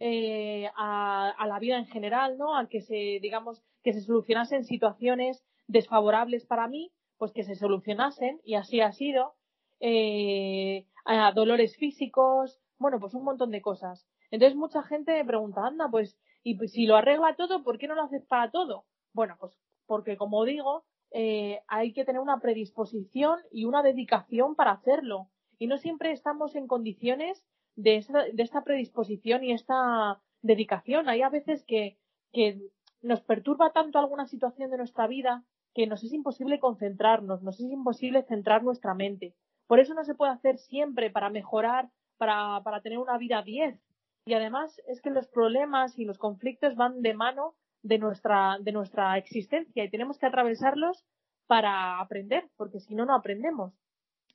[0.00, 2.56] eh, a, a, la vida en general, ¿no?
[2.56, 8.40] A que se, digamos, que se solucionasen situaciones desfavorables para mí, pues que se solucionasen,
[8.44, 9.34] y así ha sido,
[9.80, 14.06] eh, a dolores físicos, bueno, pues un montón de cosas.
[14.30, 17.86] Entonces mucha gente me pregunta, anda, pues, y pues, si lo arregla todo, ¿por qué
[17.86, 18.84] no lo haces para todo?
[19.12, 19.52] Bueno, pues
[19.86, 25.28] porque como digo, eh, hay que tener una predisposición y una dedicación para hacerlo.
[25.64, 27.42] Y no siempre estamos en condiciones
[27.74, 31.08] de esta, de esta predisposición y esta dedicación.
[31.08, 31.96] Hay a veces que,
[32.34, 32.60] que
[33.00, 35.42] nos perturba tanto alguna situación de nuestra vida
[35.74, 39.34] que nos es imposible concentrarnos, nos es imposible centrar nuestra mente.
[39.66, 41.88] Por eso no se puede hacer siempre para mejorar,
[42.18, 43.80] para, para tener una vida 10.
[44.26, 48.72] Y además es que los problemas y los conflictos van de mano de nuestra, de
[48.72, 51.06] nuestra existencia y tenemos que atravesarlos
[51.46, 53.72] para aprender, porque si no, no aprendemos.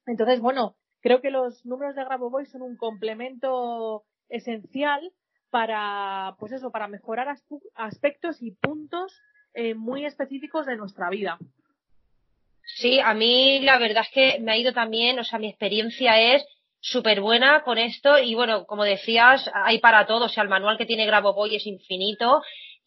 [0.07, 5.12] Entonces, bueno, creo que los números de Grabovoi son un complemento esencial
[5.50, 7.36] para, pues eso, para mejorar
[7.76, 9.20] aspectos y puntos
[9.54, 11.39] eh, muy específicos de nuestra vida.
[12.76, 16.20] Sí, a mí la verdad es que me ha ido también, o sea, mi experiencia
[16.36, 16.45] es
[16.80, 20.78] súper buena con esto y bueno, como decías, hay para todo, o sea, el manual
[20.78, 22.41] que tiene Grabovoi es infinito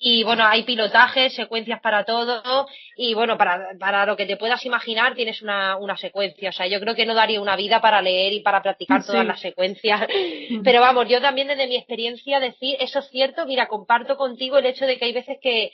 [0.05, 4.67] y bueno, hay pilotajes, secuencias para todo y bueno, para, para lo que te puedas
[4.67, 6.49] imaginar tienes una, una secuencia.
[6.49, 9.25] O sea, yo creo que no daría una vida para leer y para practicar todas
[9.25, 10.09] las secuencias.
[10.65, 14.67] Pero vamos, yo también desde mi experiencia decir, eso es cierto, mira, comparto contigo el
[14.67, 15.71] hecho de que hay veces que,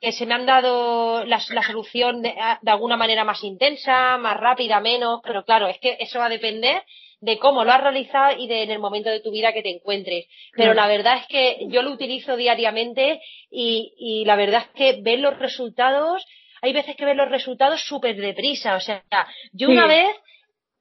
[0.00, 4.38] que se me han dado la, la solución de, de alguna manera más intensa, más
[4.38, 6.82] rápida, menos, pero claro, es que eso va a depender
[7.22, 9.70] de cómo lo has realizado y de en el momento de tu vida que te
[9.70, 10.26] encuentres.
[10.56, 15.02] Pero la verdad es que yo lo utilizo diariamente y, y la verdad es que
[15.02, 16.26] ver los resultados,
[16.60, 18.74] hay veces que ver los resultados súper deprisa.
[18.74, 19.04] O sea,
[19.52, 20.08] yo una vez,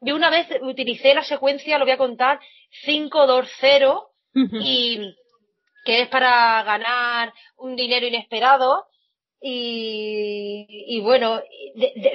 [0.01, 2.39] yo una vez utilicé la secuencia, lo voy a contar,
[2.87, 4.07] 5-2-0
[4.63, 5.15] y
[5.85, 8.85] que es para ganar un dinero inesperado
[9.41, 11.41] y, y bueno,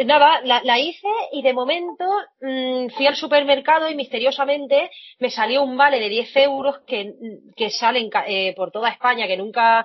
[0.05, 2.05] nada, la, la, hice y de momento
[2.41, 7.15] mmm, fui al supermercado y misteriosamente me salió un vale de 10 euros que,
[7.57, 9.85] que salen eh, por toda España, que nunca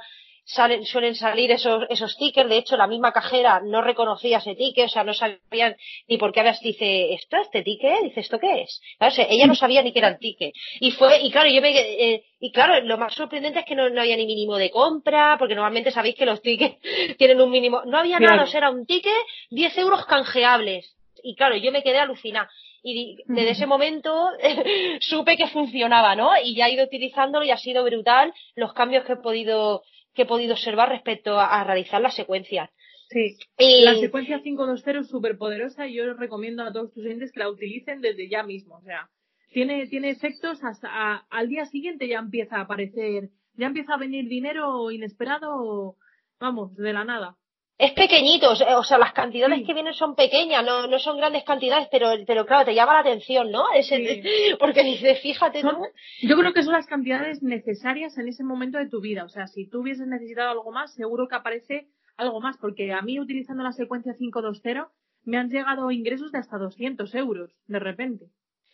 [0.54, 2.50] salen, suelen salir esos, esos tickets.
[2.50, 5.76] De hecho, la misma cajera no reconocía ese ticket, o sea, no sabían
[6.08, 8.04] ni por qué habías, dice, ¿esto este ticket?
[8.04, 8.82] Dice, ¿esto qué es?
[9.30, 10.54] ella no sabía ni qué era el ticket.
[10.80, 13.90] Y fue, y claro, yo me, eh, y claro, lo más sorprendente es que no,
[13.90, 16.78] no, había ni mínimo de compra, porque normalmente sabéis que los tickets
[17.18, 17.84] tienen un mínimo.
[17.86, 19.14] No había nada, o sea, era un ticket,
[19.52, 20.96] 10 euros canjeables.
[21.24, 22.50] Y claro, yo me quedé alucinada.
[22.84, 24.32] Y desde ese momento
[25.02, 26.32] supe que funcionaba, ¿no?
[26.44, 29.84] Y ya he ido utilizándolo y ha sido brutal los cambios que he podido
[30.14, 32.70] que he podido observar respecto a, realizar las secuencias.
[33.10, 37.42] Sí, la secuencia 520 es súper poderosa y yo recomiendo a todos tus clientes que
[37.42, 38.78] la utilicen desde ya mismo.
[38.78, 39.10] O sea,
[39.52, 44.30] tiene, tiene efectos hasta al día siguiente ya empieza a aparecer, ya empieza a venir
[44.30, 45.98] dinero inesperado,
[46.40, 47.38] vamos, de la nada
[47.78, 51.88] es pequeñito, o sea, las cantidades que vienen son pequeñas, no, no son grandes cantidades,
[51.92, 53.66] pero, pero claro, te llama la atención, ¿no?
[54.60, 55.82] Porque dices, fíjate, ¿no?
[56.22, 59.24] Yo creo que son las cantidades necesarias en ese momento de tu vida.
[59.24, 63.02] O sea, si tú hubieses necesitado algo más, seguro que aparece algo más, porque a
[63.02, 64.86] mí utilizando la secuencia 520
[65.24, 68.26] me han llegado ingresos de hasta 200 euros de repente.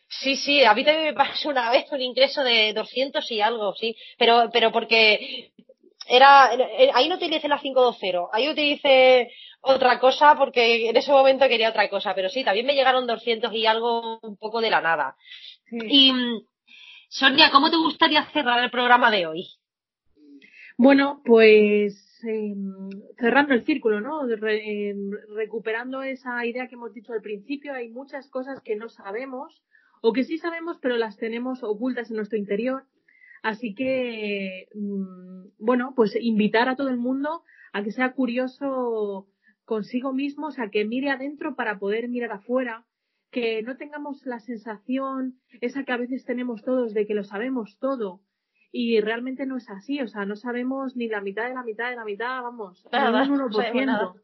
[0.10, 3.74] Sí, sí, a mí también me pasó una vez un ingreso de 200 y algo,
[3.76, 5.52] sí, pero, pero porque
[6.10, 6.49] era,
[6.93, 9.32] ahí no utilicé la 520, ahí utilicé
[9.62, 13.53] otra cosa porque en ese momento quería otra cosa, pero sí, también me llegaron 200
[13.53, 15.16] y algo un poco de la nada.
[15.72, 16.14] Y
[17.10, 19.47] Sonia, ¿cómo te gustaría cerrar el programa de hoy?
[20.78, 24.30] Bueno, pues em, cerrando el círculo, ¿no?
[24.30, 29.64] Em, recuperando esa idea que hemos dicho al principio, hay muchas cosas que no sabemos
[30.01, 32.84] o que sí sabemos pero las tenemos ocultas en nuestro interior.
[33.43, 39.27] Así que, mm, bueno, pues invitar a todo el mundo a que sea curioso
[39.65, 42.85] consigo mismo, o sea, que mire adentro para poder mirar afuera,
[43.31, 47.77] que no tengamos la sensación esa que a veces tenemos todos de que lo sabemos
[47.79, 48.21] todo
[48.71, 51.89] y realmente no es así, o sea, no sabemos ni la mitad de la mitad
[51.89, 54.21] de la mitad, vamos, nada, un 1%.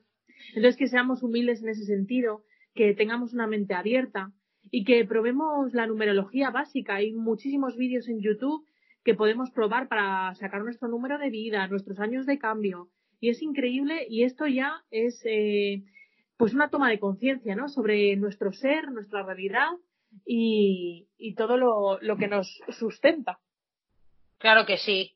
[0.49, 2.43] Entonces que seamos humildes en ese sentido,
[2.73, 4.31] que tengamos una mente abierta
[4.71, 6.95] y que probemos la numerología básica.
[6.95, 8.65] Hay muchísimos vídeos en YouTube
[9.03, 12.89] que podemos probar para sacar nuestro número de vida, nuestros años de cambio.
[13.19, 15.83] Y es increíble y esto ya es eh,
[16.37, 17.69] pues una toma de conciencia ¿no?
[17.69, 19.69] sobre nuestro ser, nuestra realidad
[20.25, 23.39] y, y todo lo, lo que nos sustenta.
[24.37, 25.15] Claro que sí.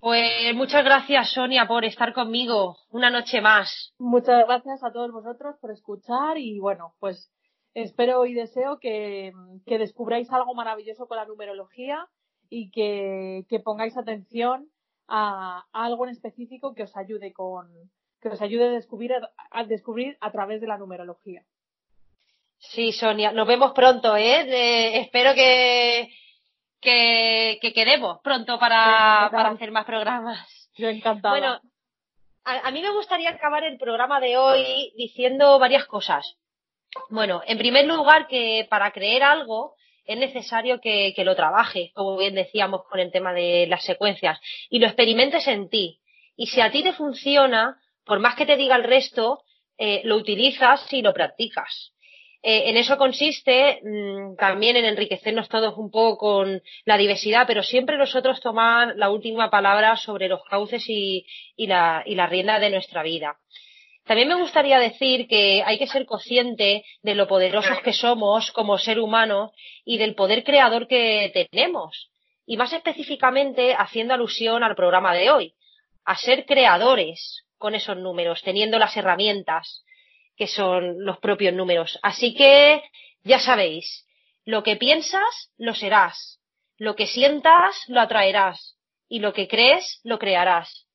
[0.00, 3.92] Pues muchas gracias, Sonia, por estar conmigo una noche más.
[3.98, 7.30] Muchas gracias a todos vosotros por escuchar y bueno, pues
[7.74, 9.32] espero y deseo que,
[9.66, 12.08] que descubráis algo maravilloso con la numerología
[12.50, 14.68] y que, que pongáis atención
[15.06, 17.68] a, algo en específico que os ayude con
[18.20, 19.12] que os ayude a descubrir
[19.50, 21.42] a, descubrir a través de la numerología.
[22.58, 25.00] Sí, Sonia, nos vemos pronto, ¿eh?
[25.00, 26.12] espero que,
[26.80, 30.70] que, que, quedemos pronto para, para hacer más programas.
[30.74, 31.32] Yo encantada.
[31.34, 31.60] Bueno,
[32.44, 36.36] a, a, mí me gustaría acabar el programa de hoy diciendo varias cosas.
[37.08, 39.74] Bueno, en primer lugar, que para creer algo
[40.04, 44.78] es necesario que, lo trabajes, como bien decíamos con el tema de las secuencias, y
[44.78, 46.00] lo experimentes en ti.
[46.36, 49.42] Y si a ti te funciona, por más que te diga el resto,
[49.78, 51.92] eh, lo utilizas y lo practicas.
[52.42, 57.62] Eh, en eso consiste mm, también en enriquecernos todos un poco con la diversidad, pero
[57.62, 61.26] siempre nosotros tomar la última palabra sobre los cauces y,
[61.58, 63.36] la, y la rienda de nuestra vida.
[64.10, 68.76] También me gustaría decir que hay que ser consciente de lo poderosos que somos como
[68.76, 69.52] ser humano
[69.84, 72.10] y del poder creador que tenemos.
[72.44, 75.54] Y más específicamente haciendo alusión al programa de hoy,
[76.04, 79.84] a ser creadores con esos números, teniendo las herramientas
[80.36, 81.96] que son los propios números.
[82.02, 82.82] Así que
[83.22, 84.08] ya sabéis,
[84.44, 86.40] lo que piensas, lo serás.
[86.78, 88.76] Lo que sientas, lo atraerás.
[89.08, 90.88] Y lo que crees, lo crearás.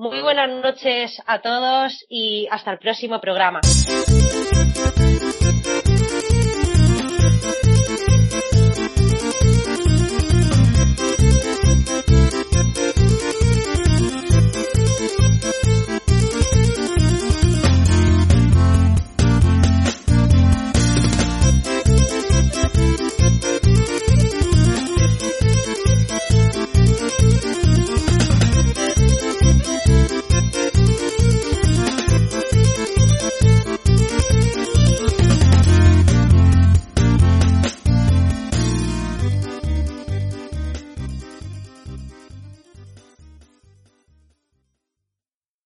[0.00, 3.60] Muy buenas noches a todos y hasta el próximo programa.